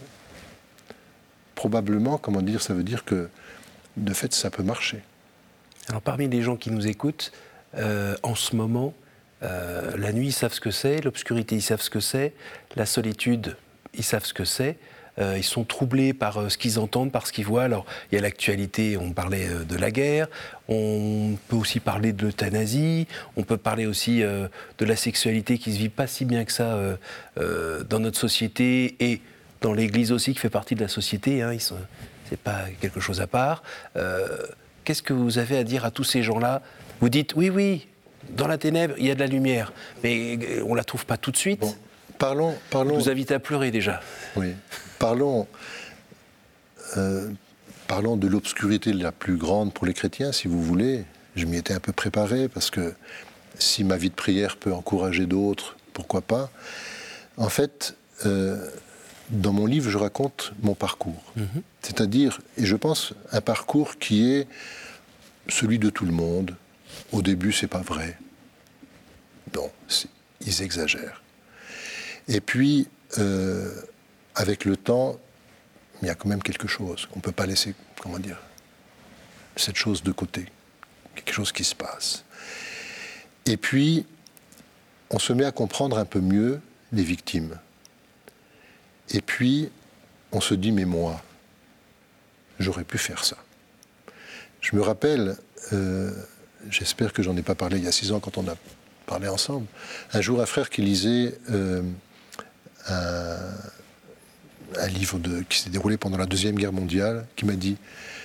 probablement, 1.56 2.18
comment 2.18 2.42
dire, 2.42 2.62
ça 2.62 2.74
veut 2.74 2.84
dire 2.84 3.06
que, 3.06 3.30
de 3.98 4.14
fait, 4.14 4.34
ça 4.34 4.50
peut 4.50 4.64
marcher. 4.64 5.02
Alors, 5.90 6.02
parmi 6.02 6.28
les 6.28 6.42
gens 6.42 6.56
qui 6.56 6.72
nous 6.72 6.88
écoutent, 6.88 7.32
euh, 7.76 8.16
en 8.24 8.36
ce 8.36 8.56
moment, 8.56 8.94
euh, 9.44 9.96
la 9.98 10.14
nuit, 10.14 10.28
ils 10.28 10.34
savent 10.34 10.54
ce 10.54 10.62
que 10.62 10.72
c'est, 10.72 11.02
l'obscurité, 11.02 11.56
ils 11.56 11.62
savent 11.62 11.82
ce 11.82 11.90
que 11.90 12.00
c'est, 12.00 12.34
la 12.76 12.86
solitude, 12.86 13.58
ils 13.94 14.04
savent 14.04 14.26
ce 14.26 14.34
que 14.34 14.46
c'est. 14.46 14.78
Euh, 15.20 15.36
ils 15.38 15.44
sont 15.44 15.64
troublés 15.64 16.14
par 16.14 16.38
euh, 16.38 16.50
ce 16.50 16.58
qu'ils 16.58 16.80
entendent, 16.80 17.12
par 17.12 17.28
ce 17.28 17.34
qu'ils 17.34 17.46
voient. 17.46 17.64
Alors, 17.64 17.86
il 18.12 18.16
y 18.16 18.18
a 18.18 18.22
l'actualité, 18.22 18.98
on 18.98 19.12
parlait 19.12 19.48
euh, 19.48 19.64
de 19.64 19.76
la 19.76 19.92
guerre, 19.92 20.28
on 20.68 21.38
peut 21.48 21.56
aussi 21.56 21.80
parler 21.80 22.14
de 22.14 22.24
l'euthanasie, 22.24 23.08
on 23.36 23.44
peut 23.44 23.58
parler 23.58 23.86
aussi 23.86 24.22
de 24.22 24.86
la 24.86 24.96
sexualité 24.96 25.58
qui 25.58 25.70
ne 25.70 25.76
se 25.76 25.80
vit 25.80 25.90
pas 25.90 26.08
si 26.08 26.26
bien 26.26 26.46
que 26.46 26.54
ça 26.54 26.80
dans 27.36 28.00
notre 28.00 28.18
société 28.18 28.96
et 29.00 29.22
dans 29.62 29.74
l'Église 29.74 30.14
aussi, 30.14 30.34
qui 30.34 30.40
fait 30.40 30.50
partie 30.50 30.76
de 30.76 30.82
la 30.82 30.88
société. 30.88 31.42
Hein, 31.42 31.58
Ce 31.60 31.74
n'est 32.32 32.38
pas 32.38 32.62
quelque 32.80 33.02
chose 33.02 33.20
à 33.20 33.28
part. 33.28 33.62
Qu'est-ce 34.86 35.04
que 35.04 35.14
vous 35.14 35.38
avez 35.38 35.58
à 35.58 35.66
dire 35.66 35.84
à 35.84 35.92
tous 35.92 36.06
ces 36.06 36.24
gens-là? 36.24 36.62
Vous 37.02 37.10
dites, 37.10 37.36
oui, 37.36 37.50
oui, 37.50 37.88
dans 38.30 38.48
la 38.48 38.58
ténèbre, 38.58 38.96
il 38.98 39.06
y 39.06 39.12
a 39.12 39.16
de 39.16 39.20
la 39.20 39.28
lumière, 39.28 39.74
mais 40.02 40.40
on 40.66 40.72
ne 40.72 40.78
la 40.78 40.86
trouve 40.86 41.06
pas 41.06 41.18
tout 41.18 41.32
de 41.32 41.38
suite? 41.38 41.64
parlons, 42.18 42.56
parlons. 42.70 42.96
Je 43.00 43.04
vous 43.04 43.10
invite 43.10 43.32
à 43.32 43.40
pleurer 43.40 43.70
déjà. 43.70 44.00
Oui. 44.38 44.54
Parlons, 45.04 45.48
euh, 46.96 47.30
parlons 47.90 48.16
de 48.16 48.26
l'obscurité 48.26 48.94
la 48.94 49.12
plus 49.12 49.36
grande 49.36 49.74
pour 49.74 49.86
les 49.86 49.94
chrétiens, 49.94 50.32
si 50.32 50.48
vous 50.48 50.64
voulez. 50.64 51.04
Je 51.36 51.46
m'y 51.46 51.58
étais 51.58 51.74
un 51.74 51.82
peu 51.82 51.92
préparé 51.92 52.48
parce 52.48 52.72
que 52.72 52.94
si 53.60 53.84
ma 53.84 53.98
vie 53.98 54.10
de 54.10 54.16
prière 54.16 54.56
peut 54.56 54.72
encourager 54.72 55.26
d'autres, 55.26 55.76
pourquoi 55.92 56.22
pas. 56.22 56.50
En 57.36 57.50
fait, 57.50 57.98
euh, 58.26 58.66
dans 59.30 59.52
mon 59.52 59.66
livre, 59.66 59.90
je 59.90 59.98
raconte 59.98 60.54
mon 60.62 60.74
parcours. 60.74 61.34
Mhm. 61.36 61.62
C'est-à-dire, 61.82 62.40
et 62.56 62.66
je 62.66 62.78
pense, 62.78 63.14
un 63.34 63.42
parcours 63.42 63.98
qui 63.98 64.32
est 64.32 64.48
celui 65.50 65.80
de 65.80 65.90
tout 65.90 66.06
le 66.06 66.14
monde. 66.14 66.56
Au 67.12 67.22
début, 67.22 67.52
c'est 67.52 67.68
pas 67.68 67.82
vrai. 67.82 68.18
Non, 69.54 69.70
ils 70.40 70.62
exagèrent. 70.62 71.22
Et 72.30 72.40
puis, 72.40 72.88
euh, 73.18 73.70
avec 74.36 74.66
le 74.66 74.78
temps, 74.78 75.20
il 76.02 76.08
y 76.08 76.12
a 76.12 76.16
quand 76.16 76.28
même 76.28 76.44
quelque 76.44 76.68
chose. 76.68 77.08
On 77.14 77.18
ne 77.18 77.22
peut 77.22 77.32
pas 77.32 77.46
laisser, 77.46 77.76
comment 78.02 78.20
dire, 78.20 78.38
cette 79.56 79.76
chose 79.76 80.04
de 80.04 80.12
côté. 80.12 80.46
Quelque 81.16 81.34
chose 81.34 81.52
qui 81.52 81.64
se 81.64 81.76
passe. 81.76 82.24
Et 83.46 83.58
puis, 83.58 84.06
on 85.10 85.20
se 85.20 85.34
met 85.34 85.46
à 85.46 85.52
comprendre 85.52 85.98
un 85.98 86.06
peu 86.06 86.20
mieux 86.20 86.60
les 86.92 87.04
victimes. 87.04 87.58
Et 89.10 89.22
puis, 89.22 89.70
on 90.32 90.42
se 90.42 90.56
dit, 90.56 90.72
mais 90.72 90.86
moi, 90.86 91.22
j'aurais 92.60 92.84
pu 92.84 92.98
faire 92.98 93.24
ça. 93.24 93.38
Je 94.62 94.76
me 94.76 94.82
rappelle, 94.82 95.36
euh, 95.74 96.12
j'espère 96.70 97.14
que 97.14 97.22
j'en 97.22 97.36
ai 97.38 97.44
pas 97.44 97.56
parlé 97.56 97.78
il 97.78 97.84
y 97.84 97.88
a 97.88 97.92
six 97.92 98.12
ans 98.12 98.20
quand 98.20 98.38
on 98.38 98.48
a 98.48 98.56
parlé 99.06 99.28
ensemble, 99.28 99.68
un 100.14 100.22
jour 100.22 100.42
un 100.42 100.46
frère 100.46 100.70
qui 100.70 100.82
lisait 100.82 101.38
euh, 101.52 101.84
un, 102.88 103.38
un 104.80 104.88
livre 104.88 105.20
qui 105.50 105.60
s'est 105.60 105.70
déroulé 105.70 105.98
pendant 105.98 106.18
la 106.18 106.26
Deuxième 106.26 106.56
Guerre 106.56 106.74
mondiale, 106.74 107.26
qui 107.36 107.46
m'a 107.46 107.54
dit 107.54 107.78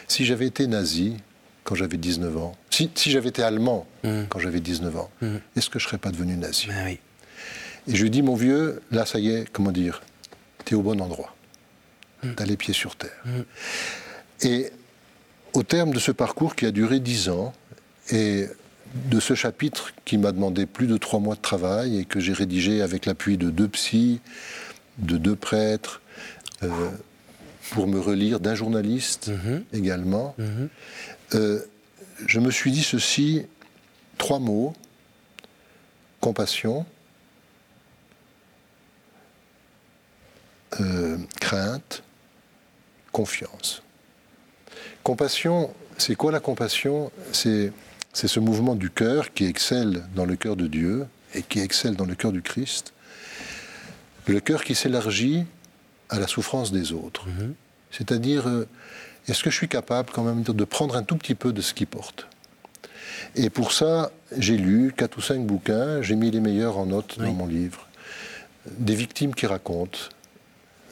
si 0.06 0.24
j'avais 0.24 0.46
été 0.46 0.66
nazi 0.66 1.16
quand 1.64 1.74
j'avais 1.74 1.98
19 1.98 2.36
ans, 2.38 2.56
si, 2.70 2.90
j'avais 3.10 3.28
été 3.28 3.42
allemand 3.42 3.86
mmh. 4.02 4.22
quand 4.30 4.38
j'avais 4.38 4.60
19 4.60 4.96
ans, 4.96 5.10
mmh. 5.20 5.26
est-ce 5.56 5.68
que 5.68 5.78
je 5.78 5.84
ne 5.84 5.88
serais 5.88 5.98
pas 5.98 6.10
devenu 6.10 6.36
nazi 6.36 6.68
ben 6.68 6.88
Et 6.88 6.98
je 7.94 8.02
lui 8.02 8.10
dis 8.10 8.22
mon 8.22 8.36
vieux, 8.36 8.80
là, 8.90 9.04
ça 9.04 9.18
y 9.18 9.30
est, 9.30 9.50
comment 9.52 9.72
dire, 9.72 10.00
tu 10.64 10.74
es 10.74 10.76
au 10.76 10.82
bon 10.82 11.00
endroit. 11.00 11.34
Mmh. 12.22 12.28
Tu 12.36 12.42
as 12.42 12.46
les 12.46 12.56
pieds 12.56 12.74
sur 12.74 12.96
terre. 12.96 13.22
Et 14.40 14.70
au 15.52 15.62
terme 15.62 15.92
de 15.92 15.98
ce 15.98 16.10
parcours 16.10 16.56
qui 16.56 16.64
a 16.64 16.70
duré 16.70 17.00
10 17.00 17.28
ans, 17.28 17.52
et 18.10 18.46
de 18.94 19.20
ce 19.20 19.34
chapitre 19.34 19.92
qui 20.04 20.18
m'a 20.18 20.32
demandé 20.32 20.66
plus 20.66 20.86
de 20.86 20.96
trois 20.96 21.20
mois 21.20 21.34
de 21.34 21.40
travail 21.40 21.98
et 21.98 22.04
que 22.04 22.20
j'ai 22.20 22.32
rédigé 22.32 22.82
avec 22.82 23.06
l'appui 23.06 23.36
de 23.36 23.50
deux 23.50 23.68
psys, 23.68 24.20
de 24.98 25.16
deux 25.16 25.36
prêtres, 25.36 26.00
euh, 26.62 26.90
pour 27.70 27.86
me 27.86 28.00
relire, 28.00 28.40
d'un 28.40 28.54
journaliste 28.54 29.28
mhm. 29.28 29.64
également. 29.72 30.34
Mhm. 30.38 30.68
Euh, 31.34 31.60
je 32.26 32.40
me 32.40 32.50
suis 32.50 32.72
dit 32.72 32.82
ceci, 32.82 33.46
trois 34.16 34.38
mots, 34.38 34.74
compassion, 36.20 36.86
euh, 40.80 41.18
crainte, 41.40 42.02
confiance. 43.12 43.82
Compassion, 45.02 45.72
c'est 45.96 46.14
quoi 46.14 46.32
la 46.32 46.40
compassion? 46.40 47.12
C'est 47.32 47.72
ce 48.12 48.40
mouvement 48.40 48.74
du 48.74 48.90
cœur 48.90 49.32
qui 49.32 49.44
excelle 49.44 50.04
dans 50.14 50.24
le 50.24 50.36
cœur 50.36 50.56
de 50.56 50.66
Dieu 50.66 51.06
et 51.34 51.42
qui 51.42 51.60
excelle 51.60 51.94
dans 51.94 52.06
le 52.06 52.14
cœur 52.14 52.32
du 52.32 52.42
Christ. 52.42 52.92
Le 54.26 54.40
cœur 54.40 54.64
qui 54.64 54.74
s'élargit 54.74 55.46
à 56.08 56.18
la 56.18 56.26
souffrance 56.26 56.72
des 56.72 56.92
autres. 56.92 57.26
Mhm. 57.26 57.54
C'est-à-dire, 57.90 58.48
euh, 58.48 58.66
est-ce 59.28 59.42
que 59.42 59.50
je 59.50 59.56
suis 59.56 59.68
capable 59.68 60.10
quand 60.12 60.22
même 60.22 60.42
de 60.42 60.64
prendre 60.64 60.96
un 60.96 61.02
tout 61.02 61.16
petit 61.16 61.34
peu 61.34 61.52
de 61.52 61.60
ce 61.60 61.74
qu'ils 61.74 61.86
portent 61.86 62.26
Et 63.36 63.50
pour 63.50 63.72
ça, 63.72 64.10
j'ai 64.36 64.56
lu 64.56 64.92
quatre 64.96 65.18
ou 65.18 65.20
cinq 65.20 65.46
bouquins, 65.46 66.02
j'ai 66.02 66.16
mis 66.16 66.30
les 66.30 66.40
meilleurs 66.40 66.78
en 66.78 66.86
note 66.86 67.18
dans 67.18 67.32
mon 67.32 67.46
livre. 67.46 67.86
Des 68.70 68.94
victimes 68.94 69.34
qui 69.34 69.46
racontent, 69.46 69.98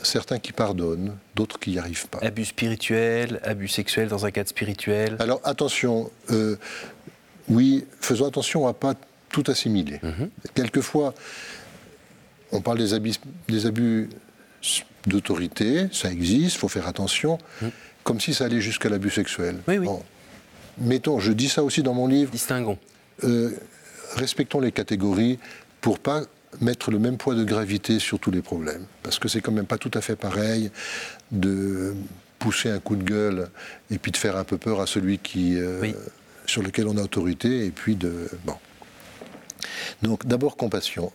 certains 0.02 0.38
qui 0.38 0.52
pardonnent, 0.52 1.16
d'autres 1.34 1.58
qui 1.58 1.70
n'y 1.70 1.78
arrivent 1.78 2.08
pas. 2.08 2.18
Abus 2.22 2.46
spirituel, 2.46 3.40
abus 3.42 3.68
sexuel 3.68 4.08
dans 4.08 4.24
un 4.24 4.30
cadre 4.30 4.48
spirituel. 4.48 5.16
Alors 5.18 5.40
attention, 5.44 6.10
euh, 6.30 6.56
oui, 7.48 7.86
faisons 8.00 8.26
attention 8.26 8.66
à 8.66 8.74
pas 8.74 8.94
tout 9.28 9.44
assimiler. 9.48 10.00
Mhm. 10.02 10.30
Quelquefois, 10.54 11.14
on 12.52 12.60
parle 12.60 12.78
des 12.78 12.94
abus, 12.94 13.14
des 13.48 13.66
abus 13.66 14.08
d'autorité, 15.06 15.88
ça 15.92 16.10
existe, 16.10 16.56
il 16.56 16.58
faut 16.58 16.68
faire 16.68 16.88
attention, 16.88 17.38
hum. 17.62 17.70
comme 18.02 18.20
si 18.20 18.34
ça 18.34 18.44
allait 18.44 18.60
jusqu'à 18.60 18.88
l'abus 18.88 19.10
sexuel. 19.10 19.58
Oui, 19.68 19.78
oui. 19.78 19.88
Mettons, 20.78 21.18
je 21.20 21.32
dis 21.32 21.48
ça 21.48 21.62
aussi 21.62 21.82
dans 21.82 21.94
mon 21.94 22.06
livre. 22.06 22.30
Distinguons. 22.30 22.78
Euh, 23.24 23.50
respectons 24.14 24.60
les 24.60 24.72
catégories 24.72 25.38
pour 25.80 25.98
pas 25.98 26.22
mettre 26.60 26.90
le 26.90 26.98
même 26.98 27.16
poids 27.16 27.34
de 27.34 27.44
gravité 27.44 27.98
sur 27.98 28.18
tous 28.18 28.30
les 28.30 28.42
problèmes. 28.42 28.86
Parce 29.02 29.18
que 29.18 29.28
c'est 29.28 29.40
quand 29.40 29.52
même 29.52 29.66
pas 29.66 29.78
tout 29.78 29.90
à 29.94 30.00
fait 30.00 30.16
pareil 30.16 30.70
de 31.30 31.94
pousser 32.38 32.70
un 32.70 32.78
coup 32.78 32.96
de 32.96 33.02
gueule 33.02 33.48
et 33.90 33.98
puis 33.98 34.12
de 34.12 34.16
faire 34.16 34.36
un 34.36 34.44
peu 34.44 34.58
peur 34.58 34.80
à 34.80 34.86
celui 34.86 35.18
qui, 35.18 35.56
euh, 35.56 35.92
sur 36.46 36.62
lequel 36.62 36.88
on 36.88 36.96
a 36.96 37.02
autorité 37.02 37.66
et 37.66 37.70
puis 37.70 37.96
de... 37.96 38.28
Bon. 38.44 38.54
Donc 40.02 40.26
d'abord 40.26 40.56
compassion. 40.56 41.12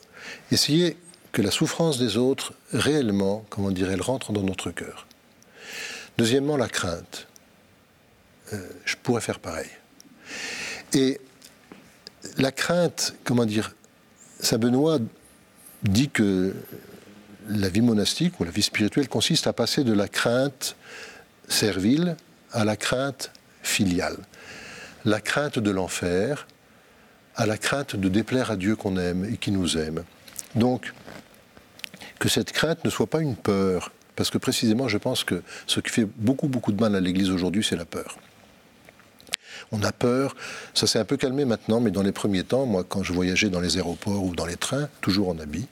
Essayez 0.51 0.98
que 1.31 1.41
la 1.41 1.51
souffrance 1.51 1.97
des 1.97 2.17
autres, 2.17 2.53
réellement, 2.73 3.45
comment 3.50 3.71
dire, 3.71 3.91
elle 3.91 4.01
rentre 4.01 4.33
dans 4.33 4.43
notre 4.43 4.71
cœur. 4.71 5.07
Deuxièmement, 6.17 6.57
la 6.57 6.67
crainte. 6.67 7.27
Euh, 8.53 8.67
je 8.85 8.95
pourrais 9.01 9.21
faire 9.21 9.39
pareil. 9.39 9.69
Et 10.93 11.21
la 12.38 12.51
crainte, 12.51 13.15
comment 13.23 13.45
dire, 13.45 13.73
Saint 14.39 14.57
Benoît 14.57 15.00
dit 15.83 16.09
que 16.09 16.53
la 17.47 17.69
vie 17.69 17.81
monastique 17.81 18.39
ou 18.39 18.43
la 18.43 18.51
vie 18.51 18.61
spirituelle 18.61 19.07
consiste 19.07 19.47
à 19.47 19.53
passer 19.53 19.83
de 19.83 19.93
la 19.93 20.07
crainte 20.07 20.75
servile 21.47 22.15
à 22.51 22.65
la 22.65 22.75
crainte 22.75 23.31
filiale. 23.63 24.17
La 25.05 25.21
crainte 25.21 25.59
de 25.59 25.71
l'enfer 25.71 26.47
à 27.35 27.45
la 27.45 27.57
crainte 27.57 27.95
de 27.95 28.09
déplaire 28.09 28.51
à 28.51 28.57
Dieu 28.57 28.75
qu'on 28.75 28.97
aime 28.97 29.25
et 29.25 29.38
qui 29.38 29.51
nous 29.51 29.77
aime. 29.77 30.03
Donc, 30.55 30.93
que 32.20 32.29
cette 32.29 32.51
crainte 32.51 32.84
ne 32.86 32.89
soit 32.89 33.08
pas 33.08 33.22
une 33.22 33.36
peur. 33.36 33.91
Parce 34.15 34.29
que 34.29 34.38
précisément, 34.38 34.88
je 34.88 34.98
pense 34.98 35.24
que 35.24 35.41
ce 35.67 35.79
qui 35.79 35.89
fait 35.89 36.05
beaucoup, 36.17 36.48
beaucoup 36.48 36.72
de 36.72 36.79
mal 36.79 36.96
à 36.96 37.00
l'Église 37.00 37.29
aujourd'hui, 37.29 37.63
c'est 37.63 37.75
la 37.75 37.86
peur. 37.86 38.17
On 39.72 39.81
a 39.84 39.91
peur, 39.91 40.36
ça 40.74 40.86
s'est 40.86 41.00
un 41.00 41.05
peu 41.05 41.17
calmé 41.17 41.46
maintenant, 41.46 41.79
mais 41.79 41.91
dans 41.91 42.03
les 42.03 42.12
premiers 42.12 42.43
temps, 42.43 42.65
moi, 42.65 42.84
quand 42.88 43.03
je 43.03 43.13
voyageais 43.13 43.50
dans 43.50 43.62
les 43.62 43.77
aéroports 43.77 44.24
ou 44.24 44.36
dans 44.36 44.46
les 44.46 44.58
trains, 44.58 44.89
toujours 45.00 45.29
en 45.29 45.39
habit, 45.39 45.67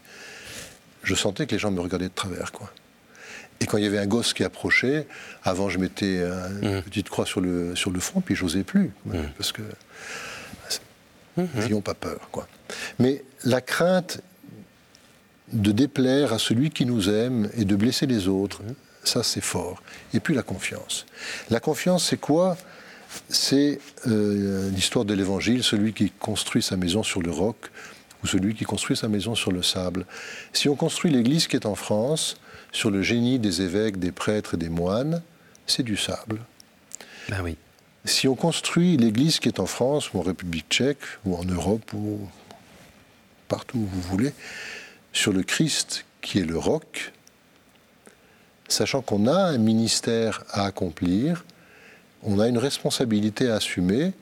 je 1.03 1.15
sentais 1.15 1.45
que 1.45 1.51
les 1.51 1.59
gens 1.59 1.71
me 1.71 1.81
regardaient 1.81 2.07
de 2.07 2.13
travers, 2.13 2.51
quoi. 2.51 2.71
Et 3.62 3.65
quand 3.65 3.77
il 3.77 3.83
y 3.83 3.88
avait 3.88 4.00
un 4.00 4.07
gosse 4.07 4.33
qui 4.33 4.45
approchait, 4.45 5.05
avant 5.43 5.69
je 5.69 5.79
mettais 5.79 6.21
une 6.62 6.77
mmh. 6.77 6.81
petite 6.83 7.09
croix 7.09 7.25
sur 7.25 7.41
le, 7.41 7.75
sur 7.75 7.91
le 7.91 8.00
front, 8.00 8.21
puis 8.21 8.36
j'osais 8.36 8.63
plus. 8.63 8.91
Mmh. 9.05 9.17
Parce 9.38 9.51
que. 9.51 9.62
N'ayons 11.55 11.81
pas 11.81 11.93
peur, 11.93 12.29
quoi. 12.31 12.48
Mais 13.00 13.24
la 13.43 13.62
crainte 13.62 14.21
de 15.53 15.72
déplaire 15.72 16.34
à 16.34 16.39
celui 16.39 16.70
qui 16.70 16.86
nous 16.86 17.10
aime 17.10 17.50
et 17.56 17.65
de 17.65 17.75
blesser 17.75 18.06
les 18.06 18.27
autres, 18.27 18.62
ça 19.03 19.24
c'est 19.24 19.41
fort. 19.41 19.82
Et 20.13 20.20
puis 20.20 20.36
la 20.36 20.44
confiance. 20.44 21.06
La 21.50 21.60
confiance, 21.60 22.06
c'est 22.06 22.20
quoi? 22.20 22.58
C'est 23.29 23.79
euh, 24.08 24.70
l'histoire 24.70 25.06
de 25.06 25.13
l'Évangile, 25.13 25.63
celui 25.63 25.94
qui 25.94 26.12
construit 26.12 26.62
sa 26.62 26.77
maison 26.77 27.01
sur 27.01 27.22
le 27.22 27.32
roc 27.32 27.72
ou 28.24 28.27
celui 28.27 28.53
qui 28.53 28.65
construit 28.65 28.98
sa 28.98 29.08
maison 29.08 29.34
sur 29.34 29.51
le 29.51 29.63
sable. 29.63 30.06
Si 30.53 30.70
on 30.70 30.75
construit 30.75 31.12
l'Église 31.12 31.48
qui 31.48 31.56
est 31.56 31.65
en 31.65 31.75
France 31.75 32.38
sur 32.72 32.91
le 32.91 33.01
génie 33.01 33.39
des 33.39 33.62
évêques, 33.62 33.98
des 33.98 34.12
prêtres 34.12 34.56
et 34.56 34.58
des 34.58 34.70
moines, 34.70 35.22
c'est 35.65 35.84
du 35.84 35.98
sable. 35.98 36.39
Ben 37.29 37.41
oui. 37.44 37.58
Si 38.06 38.27
on 38.27 38.36
construit 38.36 38.98
l'Église 38.98 39.39
qui 39.39 39.48
est 39.48 39.60
en 39.60 39.65
France 39.65 40.13
ou 40.13 40.20
en 40.20 40.22
République 40.22 40.65
tchèque 40.70 41.00
ou 41.25 41.36
en 41.36 41.44
Europe 41.44 41.94
ou 41.94 42.20
partout 43.48 43.79
où 43.79 43.86
vous 43.86 44.01
voulez, 44.01 44.34
sur 45.19 45.33
le 45.33 45.43
Christ 45.43 46.05
qui 46.21 46.39
est 46.39 46.45
le 46.45 46.57
roc, 46.57 47.11
sachant 48.69 49.01
qu'on 49.01 49.27
a 49.27 49.35
un 49.35 49.57
ministère 49.57 50.45
à 50.49 50.63
accomplir, 50.63 51.43
on 52.23 52.39
a 52.39 52.47
une 52.47 52.57
responsabilité 52.57 53.49
à 53.49 53.55
assumer, 53.55 54.13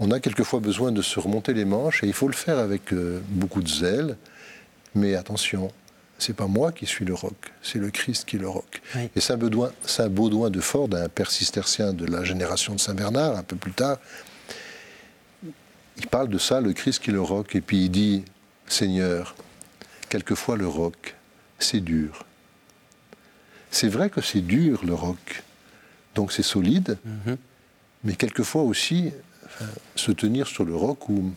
on 0.00 0.10
a 0.10 0.20
quelquefois 0.20 0.60
besoin 0.60 0.90
de 0.90 1.02
se 1.02 1.20
remonter 1.20 1.52
les 1.52 1.66
manches 1.66 2.02
et 2.02 2.06
il 2.06 2.14
faut 2.14 2.28
le 2.28 2.34
faire 2.34 2.58
avec 2.58 2.94
euh, 2.94 3.20
beaucoup 3.28 3.60
de 3.60 3.68
zèle, 3.68 4.16
mais 4.94 5.16
attention, 5.16 5.70
c'est 6.18 6.34
pas 6.34 6.46
moi 6.46 6.72
qui 6.72 6.86
suis 6.86 7.04
le 7.04 7.12
roc, 7.12 7.52
c'est 7.62 7.78
le 7.78 7.90
Christ 7.90 8.24
qui 8.24 8.36
est 8.36 8.38
le 8.38 8.48
roc. 8.48 8.80
Et 9.14 9.20
c'est 9.20 9.34
un, 9.34 10.08
Baudouin 10.08 10.48
de 10.48 10.60
Fort, 10.60 10.88
d'un 10.88 11.10
père 11.10 11.30
cistercien 11.30 11.92
de 11.92 12.06
la 12.06 12.24
génération 12.24 12.74
de 12.74 12.80
Saint 12.80 12.94
Bernard, 12.94 13.36
un 13.36 13.42
peu 13.42 13.56
plus 13.56 13.72
tard. 13.72 13.98
Il 15.98 16.06
parle 16.06 16.30
de 16.30 16.38
ça, 16.38 16.62
le 16.62 16.72
Christ 16.72 17.02
qui 17.02 17.10
est 17.10 17.12
le 17.12 17.20
roc, 17.20 17.54
et 17.54 17.60
puis 17.60 17.84
il 17.84 17.90
dit 17.90 18.24
Seigneur, 18.66 19.34
quelquefois 20.12 20.58
le 20.58 20.68
roc, 20.68 21.16
c'est 21.58 21.80
dur. 21.80 22.26
C'est 23.70 23.88
vrai 23.88 24.10
que 24.10 24.20
c'est 24.20 24.42
dur 24.42 24.84
le 24.84 24.92
roc, 24.92 25.42
donc 26.14 26.32
c'est 26.32 26.42
solide, 26.42 26.98
mhm. 27.06 27.38
mais 28.04 28.14
quelquefois 28.14 28.60
aussi, 28.60 29.10
se 29.96 30.12
tenir 30.12 30.46
sur 30.48 30.64
le 30.64 30.76
roc 30.76 31.08
ou 31.08 31.32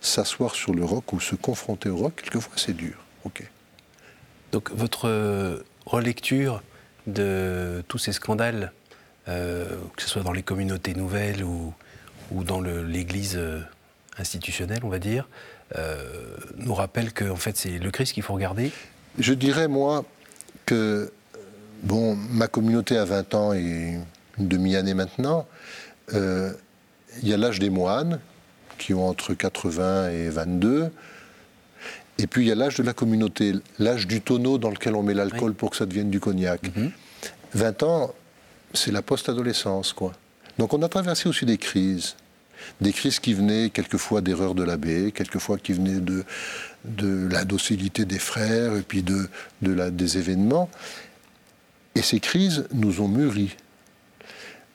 s'asseoir 0.00 0.54
sur 0.54 0.72
le 0.72 0.82
roc 0.82 1.12
ou 1.12 1.20
se 1.20 1.34
confronter 1.34 1.90
au 1.90 1.96
roc, 1.96 2.14
quelquefois 2.22 2.54
c'est 2.56 2.72
dur. 2.72 2.96
Ok. 3.24 3.46
Donc 4.52 4.70
votre 4.70 5.62
relecture 5.84 6.62
de 7.06 7.84
tous 7.86 7.98
ces 7.98 8.12
scandales, 8.12 8.72
euh, 9.28 9.76
que 9.94 10.02
ce 10.02 10.08
soit 10.08 10.22
dans 10.22 10.32
les 10.32 10.42
communautés 10.42 10.94
nouvelles 10.94 11.44
ou, 11.44 11.74
ou 12.30 12.44
dans 12.44 12.62
l'Église 12.62 13.36
euh, 13.36 13.60
institutionnelle, 14.16 14.80
on 14.84 14.88
va 14.88 14.98
dire, 14.98 15.28
euh, 15.28 15.59
nous 16.56 16.74
rappelle 16.74 17.12
que 17.12 17.24
en 17.24 17.36
fait 17.36 17.56
c'est 17.56 17.78
le 17.78 17.90
Christ 17.90 18.12
qu'il 18.12 18.22
faut 18.22 18.34
regarder 18.34 18.72
Je 19.18 19.34
dirais 19.34 19.68
moi 19.68 20.04
que 20.66 21.12
bon, 21.82 22.16
ma 22.16 22.48
communauté 22.48 22.96
a 22.96 23.04
20 23.04 23.34
ans 23.34 23.52
et 23.52 23.98
une 24.38 24.48
demi-année 24.48 24.94
maintenant. 24.94 25.46
Euh, 26.14 26.52
il 27.22 27.28
y 27.28 27.34
a 27.34 27.36
l'âge 27.36 27.58
des 27.58 27.70
moines 27.70 28.20
qui 28.78 28.94
ont 28.94 29.06
entre 29.06 29.34
80 29.34 30.10
et 30.10 30.28
22. 30.28 30.90
Et 32.18 32.26
puis 32.26 32.44
il 32.44 32.48
y 32.48 32.52
a 32.52 32.54
l'âge 32.54 32.76
de 32.76 32.82
la 32.82 32.92
communauté, 32.92 33.54
l'âge 33.78 34.06
du 34.06 34.20
tonneau 34.20 34.58
dans 34.58 34.70
lequel 34.70 34.94
on 34.94 35.02
met 35.02 35.14
l'alcool 35.14 35.54
pour 35.54 35.70
que 35.70 35.76
ça 35.76 35.86
devienne 35.86 36.10
du 36.10 36.20
cognac. 36.20 36.60
20 37.54 37.82
mhm. 37.82 37.88
ans, 37.88 38.14
c'est 38.74 38.92
la 38.92 39.02
post-adolescence, 39.02 39.92
quoi. 39.92 40.12
Donc 40.58 40.74
on 40.74 40.82
a 40.82 40.88
traversé 40.88 41.28
aussi 41.28 41.46
des 41.46 41.56
crises 41.56 42.16
des 42.80 42.92
crises 42.92 43.20
qui 43.20 43.34
venaient 43.34 43.70
quelquefois 43.70 44.20
d'erreurs 44.20 44.54
de 44.54 44.62
l'abbé, 44.62 45.12
quelquefois 45.12 45.58
qui 45.58 45.72
venaient 45.72 46.00
de, 46.00 46.24
de 46.84 47.28
la 47.30 47.44
docilité 47.44 48.04
des 48.04 48.18
frères 48.18 48.76
et 48.76 48.82
puis 48.82 49.02
de, 49.02 49.28
de 49.62 49.72
la, 49.72 49.90
des 49.90 50.18
événements. 50.18 50.70
Et 51.94 52.02
ces 52.02 52.20
crises 52.20 52.66
nous 52.72 53.00
ont 53.00 53.08
mûris. 53.08 53.56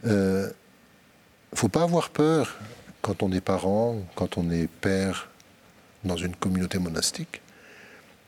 Il 0.03 0.11
euh, 0.11 0.47
ne 0.47 1.57
faut 1.57 1.69
pas 1.69 1.83
avoir 1.83 2.09
peur 2.09 2.57
quand 3.01 3.23
on 3.23 3.31
est 3.31 3.41
parent, 3.41 3.97
quand 4.15 4.37
on 4.37 4.51
est 4.51 4.67
père 4.67 5.29
dans 6.03 6.17
une 6.17 6.35
communauté 6.35 6.77
monastique, 6.77 7.41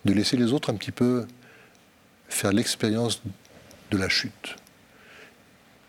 de 0.05 0.13
laisser 0.13 0.37
les 0.37 0.53
autres 0.53 0.71
un 0.71 0.75
petit 0.75 0.91
peu 0.91 1.25
faire 2.29 2.51
l'expérience 2.51 3.21
de 3.91 3.97
la 3.97 4.09
chute, 4.09 4.55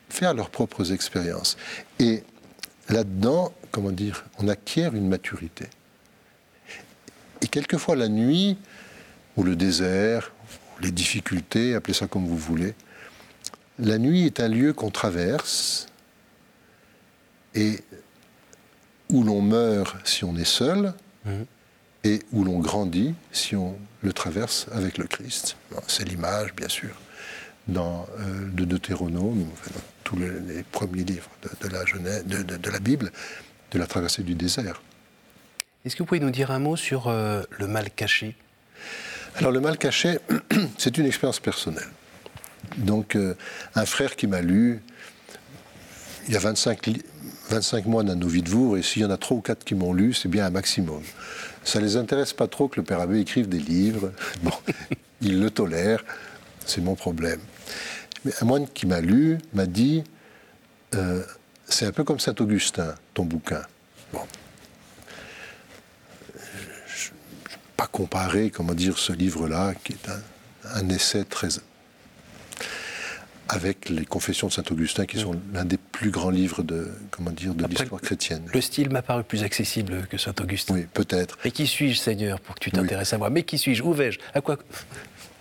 faire 0.08 0.34
leurs 0.34 0.50
propres 0.50 0.92
expériences. 0.92 1.56
Et 1.98 2.22
là-dedans, 2.88 3.52
comment 3.70 3.90
dire, 3.90 4.24
on 4.38 4.48
acquiert 4.48 4.94
une 4.94 5.08
maturité. 5.08 5.66
Et 7.42 7.48
quelquefois 7.48 7.96
la 7.96 8.08
nuit, 8.08 8.58
ou 9.36 9.42
le 9.44 9.56
désert, 9.56 10.32
ou 10.76 10.82
les 10.82 10.90
difficultés, 10.90 11.74
appelez 11.74 11.94
ça 11.94 12.06
comme 12.06 12.26
vous 12.26 12.36
voulez, 12.36 12.74
la 13.78 13.98
nuit 13.98 14.26
est 14.26 14.40
un 14.40 14.48
lieu 14.48 14.72
qu'on 14.72 14.90
traverse 14.90 15.86
et 17.54 17.80
où 19.08 19.22
l'on 19.22 19.40
meurt 19.40 19.96
si 20.04 20.24
on 20.24 20.36
est 20.36 20.44
seul 20.44 20.92
mhm. 21.24 21.46
et 22.04 22.20
où 22.32 22.44
l'on 22.44 22.58
grandit 22.58 23.14
si 23.32 23.54
on 23.56 23.78
le 24.02 24.12
traverse 24.12 24.66
avec 24.72 24.98
le 24.98 25.06
Christ. 25.06 25.56
C'est 25.86 26.04
l'image, 26.04 26.54
bien 26.54 26.68
sûr, 26.68 26.94
dans 27.68 28.06
euh, 28.18 28.48
le 28.56 28.66
Deutéronome, 28.66 29.44
dans 29.44 29.80
tous 30.04 30.16
les, 30.16 30.62
premiers 30.72 31.04
livres 31.04 31.30
de, 31.62 31.68
la, 31.68 31.84
de 32.58 32.70
la 32.70 32.78
Bible, 32.78 33.12
de 33.70 33.78
la 33.78 33.86
traversée 33.86 34.22
du 34.22 34.34
désert. 34.34 34.82
Est-ce 35.84 35.94
que 35.94 36.02
vous 36.02 36.06
pouvez 36.06 36.20
nous 36.20 36.30
dire 36.30 36.50
un 36.50 36.58
mot 36.58 36.76
sur 36.76 37.08
euh, 37.08 37.42
le 37.50 37.66
mal 37.66 37.90
caché? 37.90 38.34
Alors 39.36 39.52
le 39.52 39.60
mal 39.60 39.78
caché, 39.78 40.18
c'est 40.78 40.98
une 40.98 41.06
expérience 41.06 41.40
personnelle. 41.40 41.88
Donc 42.76 43.16
euh, 43.16 43.34
un 43.74 43.86
frère 43.86 44.16
qui 44.16 44.26
m'a 44.26 44.40
lu, 44.40 44.82
il 46.26 46.34
y 46.34 46.36
a 46.36 46.40
25, 46.40 46.90
25 47.50 47.86
mois 47.86 48.02
dans 48.02 48.16
nos 48.16 48.28
vies 48.28 48.42
de 48.42 48.50
Vour, 48.50 48.76
et 48.76 48.82
s'il 48.82 49.02
y 49.02 49.04
en 49.04 49.10
a 49.10 49.16
trois 49.16 49.36
ou 49.36 49.40
quatre 49.40 49.64
qui 49.64 49.74
m'ont 49.74 49.92
lu, 49.92 50.12
c'est 50.12 50.28
bien 50.28 50.44
un 50.44 50.50
maximum. 50.50 51.02
Ça 51.64 51.80
les 51.80 51.96
intéresse 51.96 52.32
pas 52.32 52.48
trop 52.48 52.68
que 52.68 52.80
le 52.80 52.84
père 52.84 53.00
abbé 53.00 53.20
écrive 53.20 53.48
des 53.48 53.58
livres. 53.58 54.12
Bon, 54.42 54.52
il 55.20 55.40
le 55.40 55.50
tolère, 55.50 56.04
c'est 56.66 56.80
mon 56.80 56.94
problème. 56.94 57.40
Mais 58.24 58.32
un 58.40 58.44
moine 58.44 58.66
qui 58.68 58.86
m'a 58.86 59.00
lu 59.00 59.38
m'a 59.54 59.66
dit 59.66 60.04
euh, 60.94 61.22
c'est 61.68 61.86
un 61.86 61.92
peu 61.92 62.04
comme 62.04 62.18
Saint-Augustin, 62.18 62.94
ton 63.14 63.24
bouquin. 63.24 63.62
Bon. 64.12 64.20
Je 66.34 67.10
ne 67.10 67.10
vais 67.50 67.58
pas 67.76 67.86
comparer, 67.86 68.50
comment 68.50 68.74
dire, 68.74 68.98
ce 68.98 69.12
livre-là, 69.12 69.74
qui 69.84 69.92
est 69.92 70.10
un, 70.74 70.88
essai 70.88 71.24
très. 71.24 71.48
avec 73.48 73.88
les 73.90 74.04
Confessions 74.04 74.48
de 74.48 74.52
Saint-Augustin, 74.52 75.06
qui 75.06 75.18
sont 75.18 75.38
l'un 75.52 75.64
des 75.64 75.76
plus 75.76 76.10
grands 76.10 76.30
livres 76.30 76.62
de, 76.62 76.90
comment 77.10 77.30
dire, 77.30 77.54
de 77.54 77.66
l'histoire 77.66 78.00
chrétienne. 78.00 78.44
Le 78.52 78.60
style 78.60 78.90
m'a 78.90 79.02
paru 79.02 79.22
plus 79.24 79.42
accessible 79.42 80.06
que 80.10 80.16
Saint-Augustin. 80.18 80.74
Oui, 80.74 80.86
peut-être. 80.92 81.38
Mais 81.44 81.50
qui 81.50 81.66
suis-je, 81.66 81.98
Seigneur, 81.98 82.40
pour 82.40 82.54
que 82.54 82.60
tu 82.60 82.70
t'intéresses 82.70 83.12
à 83.12 83.18
moi? 83.18 83.30
Mais 83.30 83.42
qui 83.42 83.58
suis-je? 83.58 83.82
Où 83.82 83.92
vais-je? 83.92 84.18
À 84.34 84.40
quoi? 84.40 84.58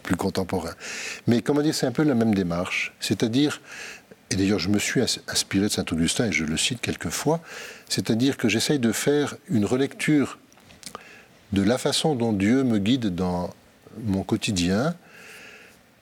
Plus 0.03 0.15
contemporain. 0.15 0.71
Mais 1.25 1.41
comment 1.41 1.61
dire, 1.61 1.75
c'est 1.75 1.85
un 1.85 1.91
peu 1.91 2.03
la 2.03 2.15
même 2.15 2.33
démarche. 2.33 2.93
C'est-à-dire, 3.01 3.59
et 4.31 4.35
d'ailleurs 4.35 4.59
je 4.59 4.69
me 4.69 4.79
suis 4.79 5.01
inspiré 5.27 5.67
de 5.67 5.71
Saint-Augustin, 5.71 6.27
et 6.27 6.31
je 6.31 6.43
le 6.43 6.57
cite 6.57 6.81
quelquefois, 6.81 7.39
c'est-à-dire 7.89 8.37
que 8.37 8.49
j'essaye 8.49 8.79
de 8.79 8.91
faire 8.91 9.35
une 9.49 9.65
relecture 9.65 10.39
de 11.53 11.61
la 11.61 11.77
façon 11.77 12.15
dont 12.15 12.33
Dieu 12.33 12.63
me 12.63 12.77
guide 12.77 13.15
dans 13.15 13.53
mon 14.03 14.23
quotidien, 14.23 14.95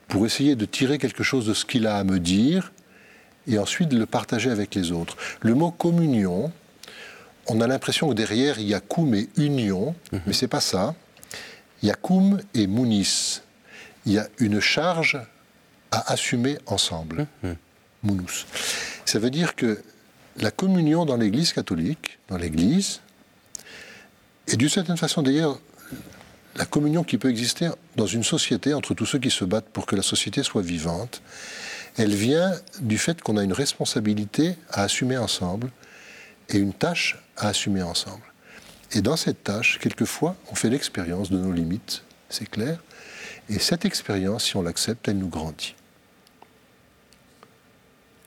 pour 0.08 0.26
essayer 0.26 0.56
de 0.56 0.66
tirer 0.66 0.98
quelque 0.98 1.24
chose 1.24 1.46
de 1.46 1.54
ce 1.54 1.66
qu'il 1.66 1.88
a 1.88 1.98
à 1.98 2.04
me 2.04 2.20
dire, 2.20 2.72
et 3.48 3.60
ensuite 3.60 3.90
de 3.90 3.98
le 3.98 4.06
partager 4.06 4.50
avec 4.50 4.74
les 4.76 4.92
autres. 4.92 5.18
Le 5.42 5.54
mot 5.54 5.72
communion, 5.72 6.52
on 7.48 7.62
a 7.62 7.68
l'impression 7.68 8.10
que 8.10 8.14
derrière 8.14 8.60
il 8.60 8.68
y 8.68 8.74
a 8.74 8.80
koum 8.80 9.14
et 9.14 9.30
union, 9.38 9.96
mhm. 10.12 10.22
mais 10.26 10.34
c'est 10.34 10.48
pas 10.48 10.62
ça. 10.62 10.96
Il 11.82 11.88
y 11.88 11.92
a 11.92 11.96
koum 11.96 12.40
et 12.54 12.68
mounis. 12.68 13.42
Il 14.06 14.14
y 14.14 14.20
a 14.20 14.28
une 14.40 14.60
charge 14.60 15.20
à 15.92 16.12
assumer 16.12 16.58
ensemble. 16.66 17.28
Ça 19.06 19.20
veut 19.20 19.30
dire 19.30 19.56
que 19.56 19.82
la 20.38 20.52
communion 20.52 21.06
dans 21.06 21.18
l'Église 21.18 21.54
catholique, 21.54 22.20
dans 22.28 22.38
l'Église, 22.38 23.02
et 24.48 24.58
d'une 24.58 24.70
certaine 24.70 24.98
façon 24.98 25.22
d'ailleurs, 25.22 25.60
la 26.56 26.66
communion 26.66 27.04
qui 27.04 27.18
peut 27.18 27.30
exister 27.30 27.70
dans 27.96 28.06
une 28.06 28.24
société 28.24 28.74
entre 28.74 28.94
tous 28.94 29.06
ceux 29.06 29.20
qui 29.20 29.32
se 29.32 29.44
battent 29.44 29.70
pour 29.70 29.86
que 29.86 29.96
la 29.96 30.02
société 30.02 30.44
soit 30.44 30.62
vivante, 30.62 31.22
elle 31.98 32.14
vient 32.14 32.54
du 32.80 32.98
fait 32.98 33.22
qu'on 33.22 33.38
a 33.38 33.44
une 33.44 33.54
responsabilité 33.54 34.56
à 34.70 34.84
assumer 34.84 35.18
ensemble 35.18 35.70
et 36.50 36.58
une 36.58 36.74
tâche 36.74 37.18
à 37.38 37.50
assumer 37.50 37.82
ensemble. 37.82 38.24
Et 38.92 39.02
dans 39.02 39.18
cette 39.18 39.44
tâche, 39.44 39.80
quelquefois, 39.80 40.36
on 40.52 40.56
fait 40.56 40.70
l'expérience 40.70 41.30
de 41.30 41.38
nos 41.38 41.52
limites, 41.52 42.04
c'est 42.30 42.50
clair, 42.50 42.80
et 43.50 43.60
cette 43.60 43.86
expérience, 43.86 44.46
si 44.46 44.56
on 44.56 44.62
l'accepte, 44.62 45.08
elle 45.08 45.18
nous 45.18 45.30
grandit. 45.30 45.76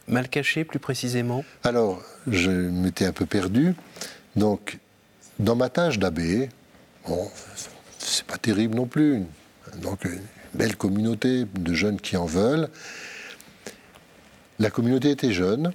Mal 0.09 0.29
caché, 0.29 0.65
plus 0.65 0.79
précisément 0.79 1.45
Alors, 1.65 2.03
je 2.27 2.51
m'étais 2.51 3.05
un 3.05 3.13
peu 3.13 3.27
perdu. 3.27 3.75
Donc, 4.37 4.79
dans 5.39 5.55
ma 5.55 5.69
tâche 5.69 5.99
d'abbé, 5.99 6.49
bon, 7.07 7.31
c'est 7.99 8.25
pas 8.25 8.39
terrible 8.39 8.75
non 8.75 8.87
plus. 8.87 9.23
donc 9.83 10.05
une 10.05 10.21
belle 10.55 10.77
communauté 10.77 11.45
de 11.45 11.75
jeunes 11.75 12.01
qui 12.01 12.17
en 12.17 12.25
veulent. 12.25 12.69
La 14.59 14.71
communauté 14.71 15.11
était 15.11 15.33
jeune, 15.33 15.73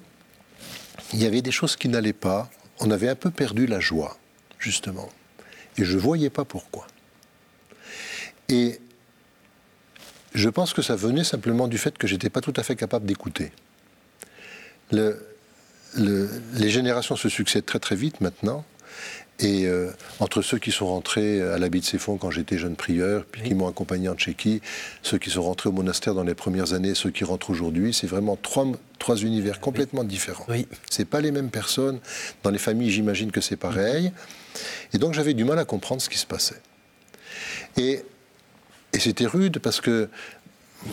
il 1.13 1.22
y 1.22 1.26
avait 1.26 1.41
des 1.41 1.52
choses 1.52 1.76
qui 1.76 1.88
n'allaient 1.88 2.12
pas, 2.12 2.50
on 2.80 2.91
avait 2.91 3.08
un 3.08 3.15
peu 3.15 3.30
perdu 3.30 3.67
la 3.67 3.80
joie, 3.80 4.17
justement. 4.60 5.10
Et 5.78 5.86
je 5.86 5.96
ne 5.96 6.02
voyais 6.02 6.30
pas 6.30 6.43
pourquoi. 6.43 6.88
Et 8.50 8.82
je 10.34 10.50
pense 10.50 10.74
que 10.74 10.82
ça 10.82 10.96
venait 10.96 11.24
simplement 11.24 11.67
du 11.67 11.78
fait 11.78 11.98
que 11.98 12.08
j'étais 12.08 12.30
pas 12.30 12.41
tout 12.41 12.54
à 12.58 12.63
fait 12.63 12.76
capable 12.76 13.06
d'écouter. 13.06 13.52
Les 14.93 16.69
générations 16.69 17.15
se 17.15 17.29
succèdent 17.29 17.65
très 17.65 17.79
très 17.79 17.95
vite 17.95 18.21
maintenant. 18.21 18.63
Et 19.39 19.65
euh, 19.65 19.89
entre 20.19 20.43
ceux 20.43 20.60
qui 20.60 20.71
sont 20.71 20.86
rentrés 20.86 21.41
à 21.41 21.58
l'habit 21.58 21.82
de 21.82 21.97
fonds 21.97 22.17
quand 22.17 22.29
j'étais 22.29 22.60
jeune 22.60 22.75
prieur, 22.75 23.25
puis 23.25 23.41
qui 23.41 23.56
m'ont 23.56 23.67
accompagné 23.67 24.08
en 24.08 24.13
Tchéquie, 24.13 24.62
ceux 25.01 25.17
qui 25.17 25.32
sont 25.32 25.41
rentrés 25.41 25.69
au 25.69 25.71
monastère 25.71 26.13
dans 26.13 26.23
les 26.23 26.36
premières 26.36 26.73
années, 26.73 26.93
ceux 26.93 27.10
qui 27.10 27.23
rentrent 27.23 27.49
aujourd'hui, 27.49 27.93
c'est 27.93 28.06
vraiment 28.06 28.36
trois, 28.36 28.67
trois 28.99 29.17
univers 29.17 29.60
complètement 29.60 30.03
différents. 30.03 30.45
Oui. 30.49 30.67
C'est 30.89 31.06
pas 31.06 31.19
les 31.19 31.32
mêmes 31.32 31.49
personnes. 31.49 31.99
Dans 32.43 32.51
les 32.51 32.60
familles, 32.60 32.91
j'imagine 32.91 33.32
que 33.32 33.41
c'est 33.41 33.58
pareil. 33.58 34.12
Et 34.93 34.99
donc 34.99 35.13
j'avais 35.13 35.34
du 35.34 35.45
mal 35.45 35.58
à 35.58 35.65
comprendre 35.65 36.01
ce 36.01 36.10
qui 36.10 36.19
se 36.19 36.27
passait. 36.27 36.62
Et 37.75 38.06
et 38.93 38.99
c'était 38.99 39.25
rude 39.25 39.58
parce 39.60 39.82
que 39.82 40.08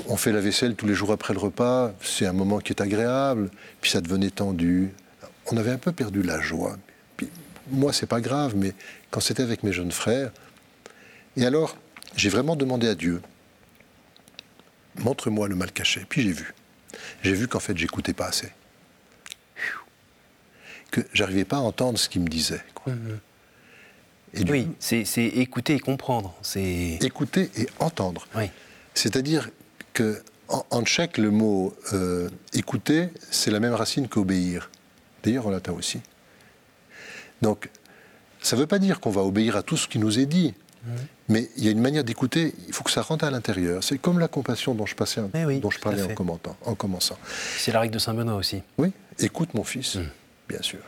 on 0.09 0.17
fait 0.17 0.33
la 0.33 0.41
vaisselle 0.41 0.75
tous 0.75 0.87
les 0.87 0.95
jours 0.95 1.13
après 1.13 1.35
le 1.35 1.41
repas, 1.41 1.93
c'est 2.03 2.27
un 2.27 2.33
moment 2.33 2.59
qui 2.59 2.73
est 2.73 2.81
agréable, 2.81 3.51
puis 3.81 3.91
ça 3.91 4.01
devenait 4.01 4.31
tendu. 4.31 4.91
On 5.47 5.57
avait 5.57 5.71
un 5.71 5.79
peu 5.79 5.93
perdu 5.93 6.23
la 6.23 6.41
joie. 6.41 6.77
Puis, 7.17 7.29
moi, 7.71 7.93
c'est 7.93 8.07
pas 8.07 8.21
grave, 8.21 8.55
mais 8.57 8.73
quand 9.11 9.21
c'était 9.21 9.43
avec 9.43 9.63
mes 9.63 9.73
jeunes 9.73 9.93
frères, 9.93 10.31
et 11.37 11.45
alors, 11.45 11.77
j'ai 12.17 12.29
vraiment 12.29 12.57
demandé 12.57 12.89
à 12.89 12.95
Dieu, 12.95 13.21
montre-moi 14.99 15.49
le 15.49 15.55
mal 15.55 15.73
caché. 15.73 16.05
Puis 16.09 16.23
j'ai 16.23 16.33
vu. 16.33 16.55
J'ai 17.23 17.35
vu 17.35 17.49
qu'en 17.49 17.61
fait, 17.61 17.77
j'écoutais 17.77 18.13
pas 18.13 18.27
assez. 18.27 18.51
Que 20.91 21.03
j'arrivais 21.13 21.45
pas 21.45 21.59
à 21.59 21.61
entendre 21.61 21.99
ce 21.99 22.09
qu'il 22.09 22.23
me 22.23 22.29
disait. 22.29 22.63
Quoi. 22.75 22.93
Mm-hmm 22.93 23.19
oui, 24.49 24.69
c'est 24.79 25.05
écouter 25.17 25.75
et 25.75 25.81
comprendre. 25.81 26.35
Écouter 26.55 27.51
et 27.57 27.69
entendre. 27.79 28.27
C'est-à-dire 28.95 29.51
que 30.01 30.23
en, 30.49 30.83
tchèque, 30.83 31.19
le 31.19 31.31
mot 31.31 31.75
euh, 31.93 32.29
écouter, 32.55 33.11
c'est 33.31 33.53
la 33.53 33.61
même 33.61 33.75
racine 33.75 34.09
qu'obéir. 34.09 34.71
D'ailleurs, 35.23 35.47
en 35.47 35.51
latin 35.51 35.73
aussi. 35.73 36.01
Donc, 37.41 37.71
ça 38.43 38.57
ne 38.57 38.63
veut 38.63 38.67
pas 38.67 38.81
dire 38.81 38.99
qu'on 38.99 39.11
va 39.11 39.23
obéir 39.23 39.57
à 39.57 39.63
tout 39.63 39.77
ce 39.77 39.87
qui 39.87 40.01
nous 40.01 40.19
est 40.19 40.27
dit. 40.27 40.55
Mmh. 40.83 40.91
Mais 41.29 41.51
il 41.57 41.65
y 41.65 41.69
a 41.69 41.71
une 41.71 41.81
manière 41.81 42.03
d'écouter, 42.03 42.55
il 42.67 42.73
faut 42.73 42.83
que 42.83 42.91
ça 42.91 43.03
rentre 43.03 43.25
à 43.25 43.31
l'intérieur. 43.31 43.85
C'est 43.85 43.99
comme 43.99 44.19
la 44.19 44.27
compassion 44.27 44.75
dont 44.75 44.87
je, 44.87 44.97
passais, 44.97 45.21
eh 45.35 45.61
dont 45.61 45.71
je 45.71 45.79
parlais 45.79 46.03
en, 46.03 46.15
commentant, 46.15 46.57
en 46.65 46.75
commençant. 46.75 47.19
C'est 47.59 47.71
la 47.71 47.81
règle 47.81 47.95
de 47.95 48.01
Saint-Benoît 48.01 48.35
aussi. 48.35 48.63
Oui, 48.79 48.93
écoute 49.21 49.55
mon 49.55 49.63
fils, 49.63 49.97
mmh. 49.97 50.09
bien 50.49 50.63
sûr. 50.63 50.81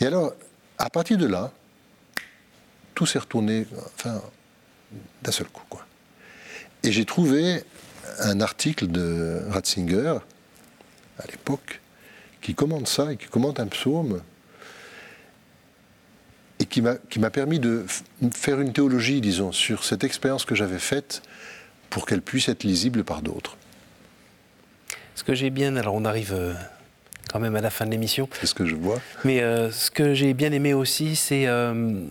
Et 0.00 0.06
alors, 0.06 0.32
à 0.78 0.90
partir 0.90 1.18
de 1.18 1.26
là, 1.26 1.52
tout 2.96 3.06
s'est 3.06 3.20
retourné, 3.20 3.66
enfin, 3.94 4.20
d'un 5.22 5.32
seul 5.32 5.46
coup. 5.46 5.64
Quoi. 5.68 5.86
Et 6.82 6.90
j'ai 6.90 7.04
trouvé 7.04 7.62
un 8.20 8.40
article 8.40 8.86
de 8.86 9.40
Ratzinger, 9.50 10.18
à 11.18 11.26
l'époque, 11.30 11.80
qui 12.40 12.54
commente 12.54 12.88
ça 12.88 13.12
et 13.12 13.16
qui 13.16 13.26
commente 13.26 13.60
un 13.60 13.66
psaume, 13.66 14.20
et 16.60 16.66
qui 16.66 16.80
m'a 16.80 17.30
permis 17.30 17.58
de 17.58 17.84
faire 18.32 18.60
une 18.60 18.72
théologie, 18.72 19.20
disons, 19.20 19.52
sur 19.52 19.84
cette 19.84 20.04
expérience 20.04 20.44
que 20.44 20.54
j'avais 20.54 20.78
faite 20.78 21.22
pour 21.90 22.06
qu'elle 22.06 22.22
puisse 22.22 22.48
être 22.48 22.64
lisible 22.64 23.04
par 23.04 23.22
d'autres. 23.22 23.56
Ce 25.14 25.22
que 25.22 25.34
j'ai 25.34 25.50
bien, 25.50 25.76
alors 25.76 25.94
on 25.94 26.04
arrive 26.04 26.32
euh, 26.34 26.54
quand 27.30 27.38
même 27.38 27.54
à 27.54 27.60
la 27.60 27.70
fin 27.70 27.86
de 27.86 27.90
l'émission. 27.90 28.28
C'est 28.40 28.46
ce 28.46 28.54
que 28.54 28.66
je 28.66 28.74
vois. 28.74 29.00
Mais 29.24 29.42
euh, 29.42 29.70
ce 29.70 29.90
que 29.90 30.14
j'ai 30.14 30.34
bien 30.34 30.52
aimé 30.52 30.74
aussi, 30.74 31.14
c'est 31.14 31.46
euh, 31.46 32.02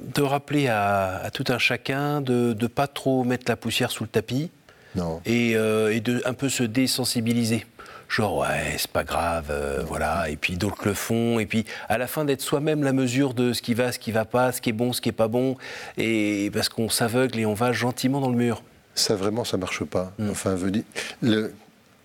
de 0.00 0.22
rappeler 0.22 0.68
à, 0.68 1.30
tout 1.32 1.44
un 1.48 1.58
chacun 1.58 2.20
de 2.20 2.56
ne 2.58 2.66
pas 2.66 2.86
trop 2.86 3.24
mettre 3.24 3.44
la 3.48 3.56
poussière 3.56 3.90
sous 3.90 4.04
le 4.04 4.08
tapis 4.08 4.50
non. 4.94 5.20
Et, 5.24 5.56
euh, 5.56 5.94
et, 5.94 6.00
de 6.00 6.22
un 6.24 6.34
peu 6.34 6.48
se 6.48 6.62
désensibiliser. 6.62 7.66
Genre, 8.08 8.38
ouais, 8.38 8.74
c'est 8.76 8.90
pas 8.90 9.04
grave, 9.04 9.46
euh, 9.50 9.84
voilà. 9.86 10.28
Et 10.30 10.36
puis 10.36 10.56
d'autres 10.56 10.84
le 10.84 10.94
font. 10.94 11.38
Et 11.38 11.46
puis 11.46 11.64
à 11.88 11.96
la 11.96 12.08
fin 12.08 12.24
d'être 12.24 12.40
soi-même 12.40 12.82
la 12.82 12.92
mesure 12.92 13.34
de 13.34 13.52
ce 13.52 13.62
qui 13.62 13.74
va, 13.74 13.92
ce 13.92 13.98
qui 13.98 14.10
va 14.10 14.24
pas, 14.24 14.50
ce 14.52 14.60
qui 14.60 14.70
est 14.70 14.74
bon, 14.74 14.92
ce 14.92 15.00
qui 15.00 15.08
est 15.08 15.12
pas 15.12 15.28
bon. 15.28 15.56
Et 15.96 16.50
parce 16.52 16.68
qu'on 16.68 16.88
s'aveugle 16.88 17.38
et 17.38 17.46
on 17.46 17.54
va 17.54 17.72
gentiment 17.72 18.20
dans 18.20 18.30
le 18.30 18.36
mur. 18.36 18.62
Ça 18.96 19.14
vraiment, 19.14 19.44
ça 19.44 19.56
marche 19.56 19.84
pas. 19.84 20.12
Mm. 20.18 20.30
Enfin, 20.30 20.54
veut 20.56 20.72
dire, 20.72 20.82
le, 21.22 21.54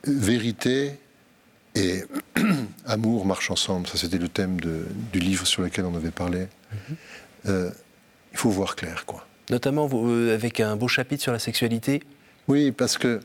vérité 0.06 0.92
et 1.74 2.04
amour 2.86 3.26
marchent 3.26 3.50
ensemble. 3.50 3.88
Ça, 3.88 3.98
c'était 3.98 4.20
le 4.20 4.30
thème 4.30 4.60
de, 4.62 4.86
du 5.12 5.20
livre 5.20 5.48
sur 5.48 5.64
lequel 5.64 5.86
on 5.86 5.96
avait 5.96 6.12
parlé. 6.12 6.42
Mm-hmm. 6.42 6.96
Euh, 7.48 7.72
il 8.32 8.38
faut 8.38 8.50
voir 8.50 8.76
clair, 8.76 9.06
quoi. 9.06 9.26
Notamment 9.50 9.90
euh, 9.94 10.34
avec 10.34 10.60
un 10.60 10.76
beau 10.76 10.88
chapitre 10.88 11.24
sur 11.24 11.32
la 11.32 11.40
sexualité. 11.40 12.04
Oui, 12.48 12.72
parce 12.72 12.98
que, 12.98 13.20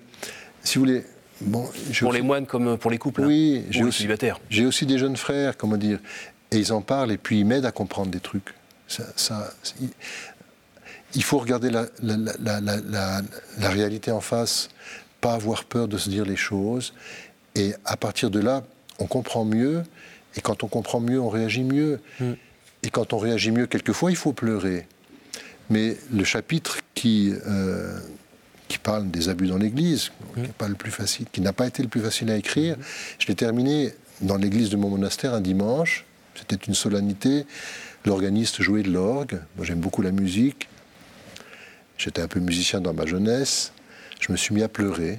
si 0.63 0.79
vous 0.79 0.85
voulez, 0.85 1.05
bon, 1.41 1.69
pour 1.99 2.13
les 2.13 2.23
moines 2.23 2.47
comme 2.47 2.79
pour 2.79 2.91
les 2.91 2.99
couples. 2.99 3.23
Hein, 3.23 3.27
oui, 3.27 3.65
j'ai 3.71 3.85
aussi, 3.85 4.09
J'ai 4.49 4.67
aussi 4.67 4.87
des 4.87 4.99
jeunes 4.99 5.17
frères, 5.17 5.57
comment 5.57 5.77
dire, 5.77 5.99
et 6.51 6.59
ils 6.59 6.73
en 6.73 6.81
parlent 6.81 7.13
et 7.13 7.19
puis 7.19 7.41
ils 7.41 7.45
m'aident 7.45 7.67
à 7.67 7.73
comprendre 7.73 8.11
des 8.11 8.21
trucs. 8.21 8.55
Ça, 8.89 9.53
il 11.15 11.23
faut 11.23 11.39
regarder 11.39 11.71
la, 11.71 11.87
la, 12.03 13.71
réalité 13.71 14.11
en 14.11 14.21
face, 14.21 14.69
pas 15.21 15.35
avoir 15.35 15.65
peur 15.65 15.87
de 15.87 15.97
se 15.97 16.11
dire 16.11 16.25
les 16.25 16.37
choses, 16.37 16.93
et 17.55 17.75
à 17.85 17.97
partir 17.97 18.31
de 18.31 18.41
là, 18.41 18.65
on 18.99 19.07
comprend 19.07 19.45
mieux, 19.45 19.85
et 20.37 20.41
quand 20.41 20.65
on 20.65 20.69
comprend 20.69 21.01
mieux, 21.01 21.21
on 21.21 21.29
réagit 21.29 21.65
mieux. 21.65 22.01
Hmm. 22.21 22.33
Et 22.83 22.91
quand 22.91 23.13
on 23.13 23.19
réagit 23.19 23.51
mieux, 23.51 23.67
quelquefois, 23.67 24.11
il 24.11 24.17
faut 24.17 24.33
pleurer. 24.33 24.87
Mais 25.69 25.97
le 26.13 26.25
chapitre 26.25 26.79
qui, 26.95 27.33
euh, 27.47 27.99
qui 28.71 28.79
parle 28.79 29.11
des 29.11 29.29
abus 29.29 29.49
dans 29.49 29.59
l'Église, 29.59 30.13
qui 30.37 31.25
qui 31.33 31.41
n'a 31.41 31.53
pas 31.53 31.67
été 31.67 31.83
le 31.83 31.89
plus 31.89 32.01
facile 32.01 32.31
à 32.31 32.37
écrire, 32.37 32.77
je 33.19 33.27
l'ai 33.27 33.35
terminé 33.35 33.93
dans 34.21 34.37
l'église 34.37 34.71
de 34.71 34.77
mon 34.77 34.89
monastère 34.89 35.35
un 35.35 35.41
dimanche. 35.41 36.05
C'était 36.37 36.55
une 36.55 36.75
solennité. 36.75 37.47
L'organiste 38.05 38.63
jouait 38.63 38.85
de 38.85 38.91
l'orgue. 38.93 39.41
Moi, 39.57 39.67
j'aime 39.67 39.81
beaucoup 39.81 40.03
la 40.03 40.13
musique. 40.13 40.69
J'étais 41.99 42.23
un 42.23 42.29
peu 42.29 42.39
musicien 42.39 42.81
dans 42.81 42.95
ma 42.95 43.07
jeunesse. 43.07 43.73
Je 44.21 44.31
me 44.31 44.37
suis 44.37 44.55
mis 44.55 44.63
à 44.63 44.69
pleurer. 44.69 45.17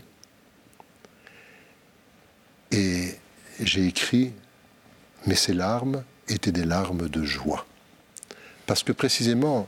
Et 2.72 3.16
j'ai 3.60 3.86
écrit 3.86 4.32
Mais 5.28 5.36
ces 5.36 5.54
larmes 5.54 6.04
étaient 6.30 6.54
des 6.54 6.64
larmes 6.64 7.10
de 7.10 7.24
joie. 7.24 7.66
Parce 8.66 8.82
que 8.84 8.94
précisément, 8.94 9.68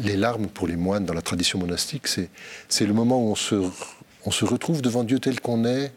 les 0.00 0.16
larmes 0.16 0.48
pour 0.48 0.66
les 0.66 0.76
moines 0.76 1.04
dans 1.04 1.14
la 1.14 1.22
tradition 1.22 1.58
monastique, 1.58 2.06
c'est 2.06 2.86
le 2.86 2.92
moment 2.92 3.22
où 3.22 3.30
on 3.30 3.34
se, 3.34 3.54
on 4.24 4.30
se 4.30 4.44
retrouve 4.44 4.82
devant 4.82 5.04
Dieu 5.04 5.18
tel 5.18 5.40
qu'on 5.40 5.64
est, 5.64 5.92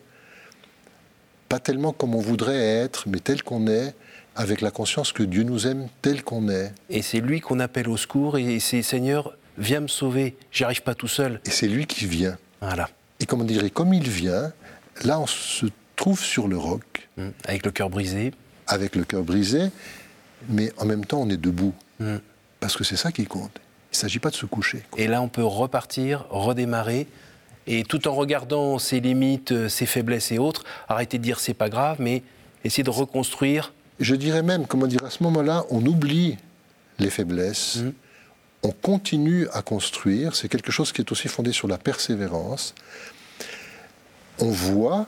pas 1.50 1.60
tellement 1.60 1.94
comme 1.94 2.16
on 2.16 2.22
voudrait 2.22 2.62
être, 2.62 3.08
mais 3.08 3.20
tel 3.20 3.44
qu'on 3.44 3.68
est, 3.68 3.94
avec 4.36 4.62
la 4.62 4.72
conscience 4.72 5.12
que 5.12 5.24
Dieu 5.24 5.44
nous 5.44 5.68
aime 5.68 5.88
tel 6.02 6.24
qu'on 6.24 6.48
est. 6.50 6.72
Et 6.90 7.02
c'est 7.02 7.20
lui 7.20 7.42
qu'on 7.42 7.60
appelle 7.60 7.90
au 7.90 7.98
secours 7.98 8.38
et 8.38 8.60
c'est 8.60 8.82
Seigneur, 8.82 9.36
viens 9.58 9.82
me 9.82 9.88
sauver, 9.88 10.38
j'y 10.52 10.64
arrive 10.64 10.84
pas 10.84 10.96
tout 10.96 11.10
seul. 11.10 11.42
Et 11.46 11.50
c'est 11.50 11.68
lui 11.68 11.86
qui 11.86 12.06
vient. 12.06 12.38
Voilà. 12.62 12.90
Et 13.20 13.26
comme 13.26 13.42
on 13.42 13.46
dirait, 13.46 13.70
comme 13.70 13.94
il 13.94 14.08
vient, 14.10 14.54
là 15.04 15.20
on 15.20 15.28
se 15.28 15.66
trouve 15.96 16.22
sur 16.24 16.48
le 16.48 16.58
roc. 16.58 17.10
Mmh. 17.18 17.28
Avec 17.46 17.66
le 17.66 17.72
cœur 17.72 17.90
brisé 17.90 18.32
avec 18.72 18.96
le 18.96 19.04
cœur 19.04 19.24
brisé, 19.24 19.70
mais 20.50 20.72
en 20.78 20.86
même 20.86 21.06
temps, 21.06 21.22
on 21.22 21.30
est 21.30 21.38
debout. 21.38 21.74
Mm. 22.00 22.18
Parce 22.62 22.78
que 22.78 22.86
c'est 22.86 22.96
ça 22.96 23.12
qui 23.12 23.26
compte. 23.26 23.52
Il 23.92 23.96
ne 23.96 23.98
s'agit 23.98 24.20
pas 24.20 24.30
de 24.30 24.36
se 24.36 24.46
coucher. 24.46 24.84
Et 24.96 25.08
là, 25.08 25.22
on 25.22 25.28
peut 25.28 25.44
repartir, 25.44 26.26
redémarrer, 26.30 27.08
et 27.68 27.84
tout 27.84 28.08
en 28.08 28.16
regardant 28.16 28.80
ses 28.80 29.02
limites, 29.02 29.68
ses 29.68 29.86
faiblesses 29.86 30.32
et 30.32 30.40
autres, 30.40 30.64
arrêter 30.88 31.18
de 31.18 31.24
dire 31.24 31.42
c'est 31.42 31.54
pas 31.54 31.70
grave, 31.70 31.98
mais 32.00 32.24
essayer 32.64 32.84
de 32.84 32.90
reconstruire. 32.90 33.74
Je 34.00 34.16
dirais 34.16 34.44
même, 34.44 34.66
comment 34.66 34.88
dire, 34.88 35.04
à 35.04 35.10
ce 35.10 35.22
moment-là, 35.24 35.66
on 35.70 35.86
oublie 35.86 36.38
les 37.00 37.10
faiblesses, 37.10 37.78
mm. 37.78 37.92
on 38.64 38.72
continue 38.72 39.48
à 39.54 39.62
construire. 39.62 40.36
C'est 40.36 40.48
quelque 40.48 40.72
chose 40.72 40.92
qui 40.92 41.02
est 41.02 41.12
aussi 41.12 41.28
fondé 41.28 41.52
sur 41.52 41.68
la 41.68 41.78
persévérance. 41.78 42.74
On 44.40 44.50
voit 44.50 45.08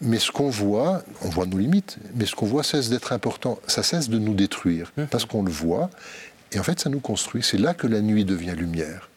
mais 0.00 0.18
ce 0.18 0.30
qu'on 0.30 0.50
voit, 0.50 1.02
on 1.22 1.28
voit 1.28 1.46
nos 1.46 1.56
limites, 1.56 1.98
mais 2.14 2.26
ce 2.26 2.34
qu'on 2.34 2.46
voit 2.46 2.62
cesse 2.62 2.90
d'être 2.90 3.12
important, 3.12 3.58
ça 3.66 3.82
cesse 3.82 4.08
de 4.08 4.18
nous 4.18 4.34
détruire, 4.34 4.92
mmh. 4.96 5.04
parce 5.04 5.24
qu'on 5.24 5.42
le 5.42 5.50
voit, 5.50 5.88
et 6.54 6.58
en 6.58 6.62
fait 6.62 6.80
ça 6.80 6.90
nous 6.90 7.00
construit. 7.00 7.42
C'est 7.42 7.58
là 7.58 7.74
que 7.74 7.86
la 7.86 8.00
nuit 8.00 8.24
devient 8.24 8.54
lumière. 8.56 9.10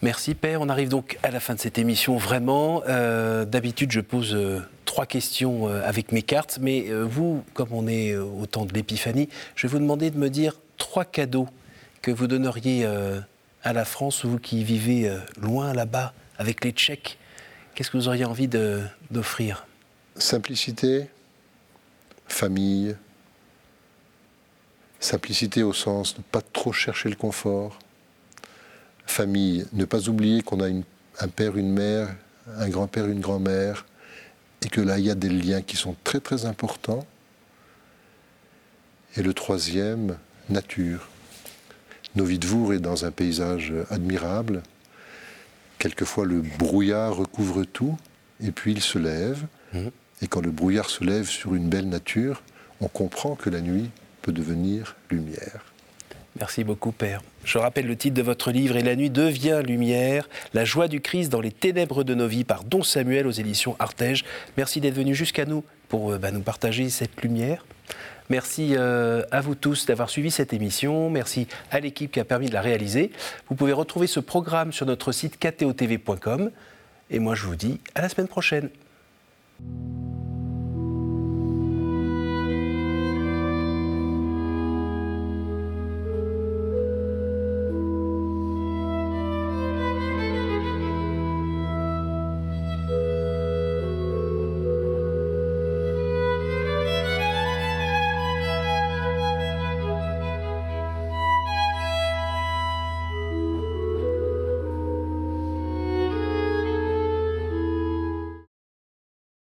Merci 0.00 0.34
Père, 0.34 0.60
on 0.60 0.68
arrive 0.68 0.88
donc 0.88 1.18
à 1.24 1.30
la 1.30 1.40
fin 1.40 1.54
de 1.54 1.60
cette 1.60 1.78
émission 1.78 2.16
vraiment. 2.16 2.82
Euh, 2.88 3.44
d'habitude 3.44 3.90
je 3.90 4.00
pose 4.00 4.34
euh, 4.34 4.60
trois 4.84 5.06
questions 5.06 5.68
euh, 5.68 5.82
avec 5.84 6.12
mes 6.12 6.22
cartes, 6.22 6.58
mais 6.60 6.88
vous, 6.90 7.42
comme 7.54 7.72
on 7.72 7.88
est 7.88 8.16
au 8.16 8.46
temps 8.46 8.64
de 8.64 8.72
l'épiphanie, 8.72 9.28
je 9.56 9.66
vais 9.66 9.72
vous 9.72 9.80
demander 9.80 10.10
de 10.10 10.18
me 10.18 10.30
dire 10.30 10.60
trois 10.76 11.04
cadeaux 11.04 11.48
que 12.00 12.12
vous 12.12 12.28
donneriez 12.28 12.86
à 13.64 13.72
la 13.72 13.84
France, 13.84 14.24
vous 14.24 14.38
qui 14.38 14.62
vivez 14.62 15.12
loin 15.40 15.72
là-bas, 15.72 16.14
avec 16.38 16.64
les 16.64 16.70
Tchèques 16.70 17.18
Qu'est-ce 17.78 17.92
que 17.92 17.96
vous 17.96 18.08
auriez 18.08 18.24
envie 18.24 18.48
d'offrir? 18.48 19.64
Simplicité, 20.16 21.08
famille, 22.26 22.96
simplicité 25.00 25.62
au 25.62 25.72
sens 25.72 26.14
de 26.14 26.18
ne 26.18 26.24
pas 26.24 26.42
trop 26.42 26.72
chercher 26.72 27.08
le 27.08 27.16
confort, 27.16 27.78
famille, 29.06 29.66
ne 29.72 29.84
pas 29.84 30.08
oublier 30.08 30.42
qu'on 30.42 30.62
a 30.62 30.68
un 30.68 31.28
père, 31.28 31.56
une 31.56 31.72
mère, 31.72 32.14
un 32.56 32.68
grand-père, 32.68 33.06
une 33.06 33.20
grand-mère, 33.20 33.86
et 34.64 34.68
que 34.68 34.80
là, 34.80 34.98
il 34.98 35.04
y 35.04 35.10
a 35.10 35.14
des 35.14 35.28
liens 35.28 35.62
qui 35.62 35.76
sont 35.76 35.94
très 36.04 36.20
très 36.20 36.46
importants. 36.46 37.06
Et 39.16 39.22
le 39.22 39.32
troisième, 39.32 40.18
nature. 40.48 41.08
Novidvour 42.14 42.74
est 42.74 42.78
dans 42.78 43.04
un 43.04 43.10
paysage 43.10 43.72
admirable. 43.90 44.62
Quelquefois, 45.78 46.24
le 46.24 46.40
brouillard 46.40 47.14
recouvre 47.14 47.64
tout, 47.64 47.96
et 48.42 48.50
puis 48.50 48.72
il 48.72 48.80
se 48.80 48.98
lève. 48.98 49.46
Mmh. 49.72 49.88
Et 50.22 50.26
quand 50.26 50.40
le 50.40 50.50
brouillard 50.50 50.90
se 50.90 51.04
lève 51.04 51.28
sur 51.28 51.54
une 51.54 51.68
belle 51.68 51.88
nature, 51.88 52.42
on 52.80 52.88
comprend 52.88 53.36
que 53.36 53.50
la 53.50 53.60
nuit 53.60 53.90
peut 54.28 54.32
devenir 54.32 54.94
lumière. 55.10 55.64
Merci 56.38 56.62
beaucoup, 56.62 56.92
Père. 56.92 57.22
Je 57.44 57.56
rappelle 57.56 57.86
le 57.86 57.96
titre 57.96 58.14
de 58.14 58.20
votre 58.20 58.50
livre 58.50 58.76
Et 58.76 58.82
la 58.82 58.94
nuit 58.94 59.08
devient 59.08 59.62
lumière, 59.64 60.28
la 60.52 60.66
joie 60.66 60.86
du 60.86 61.00
Christ 61.00 61.30
dans 61.30 61.40
les 61.40 61.50
ténèbres 61.50 62.04
de 62.04 62.14
nos 62.14 62.26
vies 62.26 62.44
par 62.44 62.64
Don 62.64 62.82
Samuel 62.82 63.26
aux 63.26 63.30
éditions 63.30 63.74
Artege. 63.78 64.26
Merci 64.58 64.82
d'être 64.82 64.94
venu 64.94 65.14
jusqu'à 65.14 65.46
nous 65.46 65.64
pour 65.88 66.12
euh, 66.12 66.18
bah, 66.18 66.30
nous 66.30 66.42
partager 66.42 66.90
cette 66.90 67.22
lumière. 67.22 67.64
Merci 68.28 68.74
euh, 68.76 69.22
à 69.30 69.40
vous 69.40 69.54
tous 69.54 69.86
d'avoir 69.86 70.10
suivi 70.10 70.30
cette 70.30 70.52
émission. 70.52 71.08
Merci 71.08 71.48
à 71.70 71.80
l'équipe 71.80 72.12
qui 72.12 72.20
a 72.20 72.24
permis 72.26 72.50
de 72.50 72.54
la 72.54 72.60
réaliser. 72.60 73.10
Vous 73.48 73.54
pouvez 73.54 73.72
retrouver 73.72 74.08
ce 74.08 74.20
programme 74.20 74.72
sur 74.74 74.84
notre 74.84 75.10
site 75.10 75.38
ktotv.com. 75.38 76.50
Et 77.08 77.18
moi, 77.18 77.34
je 77.34 77.46
vous 77.46 77.56
dis 77.56 77.80
à 77.94 78.02
la 78.02 78.10
semaine 78.10 78.28
prochaine. 78.28 78.68